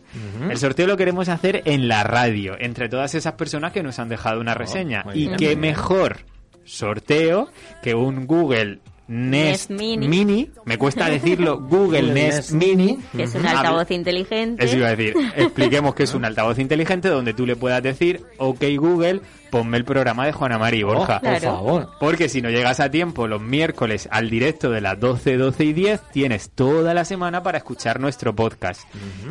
El 0.48 0.56
sorteo 0.56 0.86
lo 0.86 0.96
queremos 0.96 1.28
hacer 1.28 1.62
en 1.64 1.88
la 1.88 2.04
radio, 2.04 2.54
entre 2.60 2.88
todas 2.88 3.16
esas 3.16 3.32
personas 3.32 3.72
que 3.72 3.82
nos 3.82 3.98
han 3.98 4.08
dejado 4.08 4.40
una 4.40 4.54
reseña. 4.54 5.02
muy 5.04 5.14
y 5.14 5.26
bien. 5.26 5.36
qué 5.36 5.56
mejor 5.56 6.18
sorteo 6.64 7.50
que 7.82 7.96
un 7.96 8.28
Google 8.28 8.78
Nest, 9.08 9.70
Nest 9.70 9.70
Mini. 9.70 10.08
Mini. 10.08 10.50
Me 10.64 10.78
cuesta 10.78 11.08
decirlo, 11.08 11.60
Google, 11.68 12.12
Nest, 12.12 12.50
Nest 12.50 12.52
Mini. 12.52 12.98
Que 13.16 13.22
es 13.24 13.34
un 13.34 13.46
altavoz 13.46 13.90
inteligente. 13.90 14.64
Eso 14.64 14.76
iba 14.76 14.88
a 14.88 14.96
decir. 14.96 15.14
Expliquemos 15.36 15.94
que 15.94 16.02
es 16.04 16.14
un 16.14 16.24
altavoz 16.24 16.58
inteligente 16.58 17.08
donde 17.08 17.34
tú 17.34 17.46
le 17.46 17.56
puedas 17.56 17.82
decir, 17.82 18.22
ok 18.38 18.64
Google, 18.78 19.20
ponme 19.50 19.76
el 19.76 19.84
programa 19.84 20.26
de 20.26 20.32
Juana 20.32 20.58
María 20.58 20.80
y 20.80 20.82
Borja. 20.82 21.16
Oh, 21.16 21.20
por 21.20 21.30
Claro. 21.38 21.56
favor. 21.56 21.88
Porque 22.00 22.28
si 22.28 22.42
no 22.42 22.50
llegas 22.50 22.80
a 22.80 22.90
tiempo 22.90 23.26
los 23.28 23.40
miércoles 23.40 24.08
al 24.10 24.28
directo 24.28 24.70
de 24.70 24.80
las 24.80 24.98
12, 24.98 25.36
12 25.36 25.64
y 25.64 25.72
10, 25.72 26.00
tienes 26.12 26.50
toda 26.50 26.92
la 26.92 27.04
semana 27.04 27.42
para 27.42 27.58
escuchar 27.58 28.00
nuestro 28.00 28.34
podcast. 28.34 28.82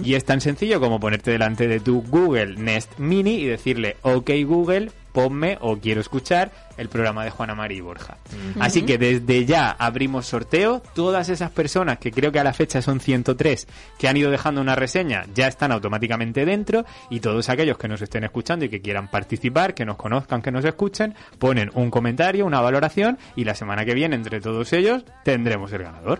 Y 0.03 0.13
es 0.15 0.23
tan 0.23 0.39
sencillo 0.41 0.79
como 0.79 0.99
ponerte 0.99 1.31
delante 1.31 1.67
de 1.67 1.79
tu 1.81 2.01
Google 2.01 2.55
Nest 2.55 2.97
Mini 2.97 3.35
y 3.35 3.45
decirle, 3.45 3.97
ok 4.03 4.31
Google, 4.45 4.91
ponme 5.15 5.57
o 5.61 5.77
quiero 5.77 6.01
escuchar 6.01 6.51
el 6.77 6.89
programa 6.89 7.23
de 7.23 7.29
Juana 7.31 7.55
María 7.55 7.77
y 7.77 7.81
Borja. 7.81 8.17
Así 8.59 8.81
que 8.81 8.97
desde 8.97 9.45
ya 9.45 9.71
abrimos 9.71 10.25
sorteo. 10.25 10.83
Todas 10.93 11.29
esas 11.29 11.49
personas, 11.51 11.99
que 11.99 12.11
creo 12.11 12.33
que 12.33 12.39
a 12.39 12.43
la 12.43 12.51
fecha 12.53 12.81
son 12.81 12.99
103, 12.99 13.65
que 13.97 14.09
han 14.09 14.17
ido 14.17 14.29
dejando 14.29 14.59
una 14.59 14.75
reseña, 14.75 15.23
ya 15.33 15.47
están 15.47 15.71
automáticamente 15.71 16.45
dentro. 16.45 16.83
Y 17.09 17.21
todos 17.21 17.47
aquellos 17.47 17.77
que 17.77 17.87
nos 17.87 18.01
estén 18.01 18.25
escuchando 18.25 18.65
y 18.65 18.69
que 18.69 18.81
quieran 18.81 19.07
participar, 19.07 19.73
que 19.73 19.85
nos 19.85 19.95
conozcan, 19.95 20.41
que 20.41 20.51
nos 20.51 20.65
escuchen, 20.65 21.15
ponen 21.39 21.71
un 21.75 21.89
comentario, 21.89 22.45
una 22.45 22.59
valoración. 22.59 23.17
Y 23.37 23.45
la 23.45 23.55
semana 23.55 23.85
que 23.85 23.93
viene, 23.93 24.17
entre 24.17 24.41
todos 24.41 24.73
ellos, 24.73 25.05
tendremos 25.23 25.71
el 25.71 25.83
ganador. 25.83 26.19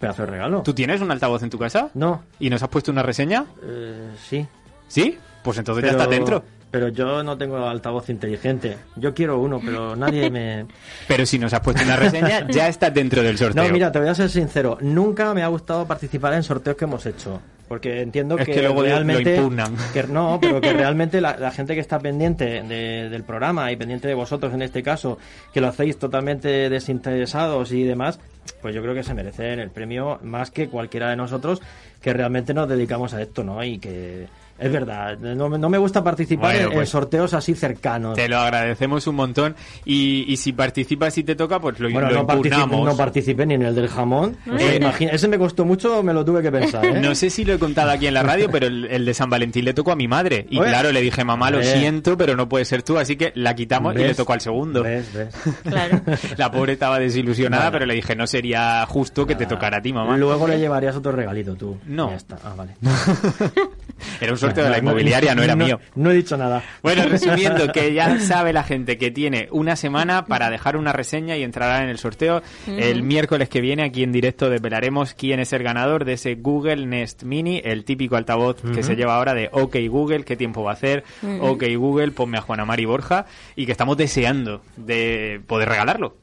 Pedazo 0.00 0.22
de 0.22 0.30
regalo. 0.32 0.62
¿Tú 0.62 0.74
tienes 0.74 1.00
un 1.00 1.12
altavoz 1.12 1.44
en 1.44 1.50
tu 1.50 1.58
casa? 1.58 1.88
No, 1.94 2.24
¿Y 2.40 2.50
nos 2.50 2.60
has 2.64 2.68
puesto 2.68 2.90
una 2.90 3.04
reseña? 3.04 3.44
eh, 3.62 4.10
sí. 4.28 4.44
¿Sí? 4.88 5.16
Pues 5.42 5.56
entonces 5.56 5.82
Pero, 5.82 5.96
ya 5.96 6.02
está 6.02 6.10
dentro. 6.10 6.44
Pero 6.72 6.88
yo 6.88 7.22
no 7.22 7.38
tengo 7.38 7.64
altavoz 7.68 8.08
inteligente. 8.10 8.76
Yo 8.96 9.14
quiero 9.14 9.38
uno, 9.38 9.60
pero 9.64 9.94
nadie 9.94 10.28
me... 10.30 10.66
Pero 11.06 11.24
si 11.26 11.38
nos 11.38 11.52
has 11.52 11.60
puesto 11.60 11.84
una 11.84 11.94
reseña, 11.96 12.46
ya 12.50 12.66
está 12.66 12.90
dentro 12.90 13.22
del 13.22 13.38
sorteo. 13.38 13.62
No, 13.62 13.70
mira, 13.70 13.92
te 13.92 14.00
voy 14.00 14.08
a 14.08 14.14
ser 14.14 14.28
sincero. 14.30 14.78
Nunca 14.80 15.32
me 15.34 15.42
ha 15.44 15.48
gustado 15.48 15.86
participar 15.86 16.32
en 16.34 16.42
sorteos 16.42 16.76
que 16.76 16.84
hemos 16.86 17.04
hecho. 17.06 17.40
Porque 17.68 18.00
entiendo 18.02 18.36
Es 18.38 18.44
que, 18.46 18.52
que 18.52 18.60
luego 18.62 18.76
lo- 18.82 18.88
lo 18.88 18.94
realmente... 18.94 19.36
impugnan. 19.36 19.74
que- 19.94 20.02
no, 20.04 20.38
pero 20.40 20.60
que 20.60 20.72
realmente 20.74 21.20
la, 21.20 21.36
la 21.36 21.50
gente 21.52 21.74
que 21.74 21.80
está 21.80 21.98
pendiente 22.00 22.62
de- 22.62 23.08
del 23.08 23.22
programa 23.22 23.70
y 23.70 23.76
pendiente 23.76 24.08
de 24.08 24.14
vosotros 24.14 24.52
en 24.54 24.62
este 24.62 24.82
caso, 24.82 25.18
que 25.54 25.60
lo 25.60 25.68
hacéis 25.68 25.98
totalmente 25.98 26.68
desinteresados 26.68 27.72
y 27.72 27.84
demás, 27.84 28.18
pues 28.60 28.74
yo 28.74 28.82
creo 28.82 28.94
que 28.94 29.02
se 29.02 29.14
merecen 29.14 29.58
el 29.60 29.70
premio 29.70 30.18
más 30.22 30.50
que 30.50 30.68
cualquiera 30.68 31.10
de 31.10 31.16
nosotros 31.16 31.60
que 32.00 32.12
realmente 32.12 32.52
nos 32.54 32.68
dedicamos 32.68 33.14
a 33.14 33.22
esto, 33.22 33.44
¿no? 33.44 33.62
Y 33.62 33.78
que... 33.78 34.26
Es 34.62 34.72
verdad, 34.72 35.18
no, 35.18 35.48
me- 35.48 35.58
no 35.58 35.68
me 35.68 35.78
gusta 35.78 36.02
participar 36.04 36.52
Bueno, 36.52 36.66
en- 36.66 36.72
en 36.72 36.78
pues, 36.78 36.88
sorteos 36.88 37.34
así 37.34 37.54
cercanos. 37.54 38.14
Te 38.16 38.28
lo 38.28 38.38
agradecemos 38.38 39.06
un 39.06 39.16
montón. 39.16 39.54
Y, 39.84 40.24
y 40.28 40.36
si 40.36 40.52
participas 40.52 41.16
y 41.18 41.24
te 41.24 41.34
toca, 41.34 41.60
pues 41.60 41.78
lo, 41.80 41.90
Bueno, 41.90 42.08
lo 42.10 42.14
no 42.20 42.26
participé, 42.26 42.66
no 42.66 42.96
participé 42.96 43.46
ni 43.46 43.54
en 43.54 43.62
el 43.62 43.74
del 43.74 43.88
jamón. 43.88 44.36
Eh, 44.58 44.78
imagina- 44.80 45.10
ese 45.12 45.28
me 45.28 45.38
costó 45.38 45.64
mucho, 45.64 46.02
me 46.02 46.12
lo 46.14 46.24
tuve 46.24 46.42
que 46.42 46.50
pensar. 46.52 46.84
¿eh? 46.84 47.00
No 47.00 47.14
sé 47.14 47.30
si 47.30 47.44
lo 47.44 47.54
he 47.54 47.58
contado 47.58 47.90
aquí 47.90 48.06
en 48.06 48.14
la 48.14 48.22
radio, 48.22 48.48
pero 48.50 48.66
el, 48.66 48.84
el 48.86 49.04
de 49.04 49.14
San 49.14 49.28
Valentín 49.30 49.64
le 49.64 49.74
tocó 49.74 49.92
a 49.92 49.96
mi 49.96 50.08
madre. 50.08 50.46
Y 50.50 50.58
Oye. 50.58 50.68
claro, 50.68 50.92
le 50.92 51.00
dije, 51.00 51.24
mamá, 51.24 51.50
lo 51.50 51.62
siento, 51.62 52.16
pero 52.16 52.36
no 52.36 52.48
puede 52.48 52.64
ser 52.64 52.82
tú. 52.82 52.98
Así 52.98 53.16
que 53.16 53.32
la 53.34 53.54
quitamos 53.54 53.94
y 53.94 53.98
¿Ves? 53.98 54.06
le 54.08 54.14
tocó 54.14 54.32
al 54.32 54.40
segundo. 54.40 54.82
¿Ves? 54.82 55.12
¿Ves? 55.12 55.34
Claro. 55.62 56.00
La 56.36 56.50
pobre 56.50 56.74
estaba 56.74 56.98
desilusionada, 56.98 57.64
Vale. 57.64 57.72
pero 57.72 57.86
le 57.86 57.94
dije, 57.94 58.14
no 58.14 58.26
sería 58.26 58.84
justo 58.86 59.26
que 59.26 59.34
te 59.34 59.46
tocara 59.46 59.78
a 59.78 59.82
ti, 59.82 59.92
mamá. 59.92 60.16
Luego 60.16 60.46
le 60.46 60.58
llevarías 60.58 60.94
otro 60.96 61.12
regalito 61.12 61.54
tú. 61.54 61.78
No. 61.86 62.10
Ya 62.10 62.16
está. 62.16 62.38
Ah, 62.44 62.54
vale. 62.56 62.72
Era 64.20 64.32
un 64.32 64.38
sorteo 64.38 64.51
de 64.60 64.70
la 64.70 64.78
inmobiliaria, 64.80 65.34
no 65.34 65.42
era 65.42 65.56
mío. 65.56 65.80
No 65.94 66.10
he 66.10 66.14
dicho 66.14 66.36
nada. 66.36 66.62
Bueno, 66.82 67.04
resumiendo, 67.06 67.72
que 67.72 67.94
ya 67.94 68.20
sabe 68.20 68.52
la 68.52 68.62
gente 68.62 68.98
que 68.98 69.10
tiene 69.10 69.48
una 69.50 69.76
semana 69.76 70.26
para 70.26 70.50
dejar 70.50 70.76
una 70.76 70.92
reseña 70.92 71.36
y 71.36 71.42
entrará 71.42 71.82
en 71.82 71.88
el 71.88 71.98
sorteo. 71.98 72.42
El 72.66 73.02
miércoles 73.02 73.48
que 73.48 73.60
viene, 73.60 73.84
aquí 73.84 74.02
en 74.02 74.12
directo, 74.12 74.50
desvelaremos 74.50 75.14
quién 75.14 75.40
es 75.40 75.52
el 75.52 75.62
ganador 75.62 76.04
de 76.04 76.14
ese 76.14 76.34
Google 76.34 76.86
Nest 76.86 77.22
Mini, 77.22 77.62
el 77.64 77.84
típico 77.84 78.16
altavoz 78.16 78.60
que 78.74 78.82
se 78.82 78.96
lleva 78.96 79.16
ahora 79.16 79.34
de 79.34 79.48
OK 79.52 79.76
Google, 79.88 80.24
qué 80.24 80.36
tiempo 80.36 80.62
va 80.62 80.70
a 80.70 80.74
hacer, 80.74 81.04
OK 81.40 81.64
Google, 81.76 82.10
ponme 82.10 82.38
a 82.38 82.40
Juana 82.40 82.64
Mari 82.64 82.84
Borja, 82.84 83.26
y 83.56 83.66
que 83.66 83.72
estamos 83.72 83.96
deseando 83.96 84.62
de 84.76 85.40
poder 85.46 85.68
regalarlo. 85.68 86.16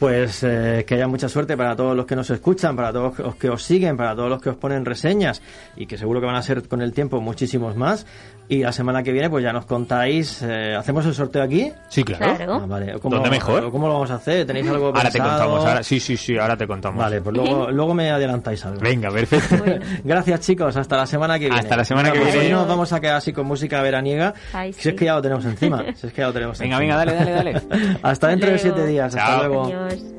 Pues 0.00 0.42
eh, 0.44 0.86
que 0.86 0.94
haya 0.94 1.06
mucha 1.06 1.28
suerte 1.28 1.58
para 1.58 1.76
todos 1.76 1.94
los 1.94 2.06
que 2.06 2.16
nos 2.16 2.30
escuchan, 2.30 2.74
para 2.74 2.90
todos 2.90 3.18
los 3.18 3.36
que 3.36 3.50
os 3.50 3.62
siguen, 3.62 3.98
para 3.98 4.16
todos 4.16 4.30
los 4.30 4.40
que 4.40 4.48
os 4.48 4.56
ponen 4.56 4.86
reseñas 4.86 5.42
y 5.76 5.84
que 5.84 5.98
seguro 5.98 6.20
que 6.20 6.26
van 6.26 6.36
a 6.36 6.42
ser 6.42 6.66
con 6.66 6.80
el 6.80 6.94
tiempo 6.94 7.20
muchísimos 7.20 7.76
más. 7.76 8.06
Y 8.52 8.64
la 8.64 8.72
semana 8.72 9.00
que 9.04 9.12
viene 9.12 9.30
pues 9.30 9.44
ya 9.44 9.52
nos 9.52 9.64
contáis, 9.64 10.42
eh, 10.42 10.74
¿hacemos 10.76 11.06
el 11.06 11.14
sorteo 11.14 11.40
aquí? 11.44 11.72
Sí, 11.88 12.02
Claro. 12.02 12.54
Ah, 12.60 12.66
vale. 12.66 12.96
¿Dónde 13.00 13.30
mejor? 13.30 13.70
¿Cómo 13.70 13.86
lo 13.86 13.92
vamos 13.94 14.10
a 14.10 14.14
hacer? 14.16 14.44
¿Tenéis 14.44 14.66
algo 14.68 14.86
Ahora 14.86 15.02
te 15.04 15.18
pensado? 15.18 15.38
contamos, 15.38 15.64
ahora, 15.66 15.82
sí, 15.84 16.00
sí, 16.00 16.16
sí, 16.16 16.36
ahora 16.36 16.56
te 16.56 16.66
contamos. 16.66 16.98
Vale, 16.98 17.20
pues 17.20 17.36
luego, 17.36 17.70
luego 17.70 17.94
me 17.94 18.10
adelantáis 18.10 18.66
algo. 18.66 18.80
Venga, 18.80 19.08
perfecto. 19.12 19.64
Gracias 20.04 20.40
chicos, 20.40 20.76
hasta 20.76 20.96
la 20.96 21.06
semana 21.06 21.34
que 21.38 21.44
viene. 21.44 21.60
Hasta 21.60 21.76
la 21.76 21.84
semana 21.84 22.10
que 22.10 22.18
Bueno, 22.18 22.24
pues 22.32 22.40
viene. 22.42 22.54
Hoy 22.56 22.60
nos 22.60 22.68
vamos 22.68 22.92
a 22.92 22.98
quedar 23.00 23.14
así 23.16 23.32
con 23.32 23.46
música 23.46 23.80
veraniega. 23.82 24.34
Ay, 24.52 24.72
Si 24.72 24.82
sí. 24.82 24.88
es 24.88 24.94
que 24.96 25.04
ya 25.04 25.14
lo 25.14 25.22
tenemos 25.22 25.44
encima. 25.44 25.84
Si 25.94 26.08
es 26.08 26.12
que 26.12 26.20
ya 26.20 26.26
lo 26.26 26.32
tenemos 26.32 26.58
Venga, 26.58 26.76
encima. 26.78 26.96
venga, 26.98 27.14
dale, 27.14 27.32
dale, 27.32 27.52
dale. 27.52 27.98
Hasta 28.02 28.26
dentro 28.28 28.50
de 28.50 28.56
Luego. 28.56 28.74
siete 28.76 28.88
días. 28.90 29.14
Hasta 29.14 29.26
Chao. 29.30 29.38
luego. 29.46 29.64
Adiós. 29.66 30.02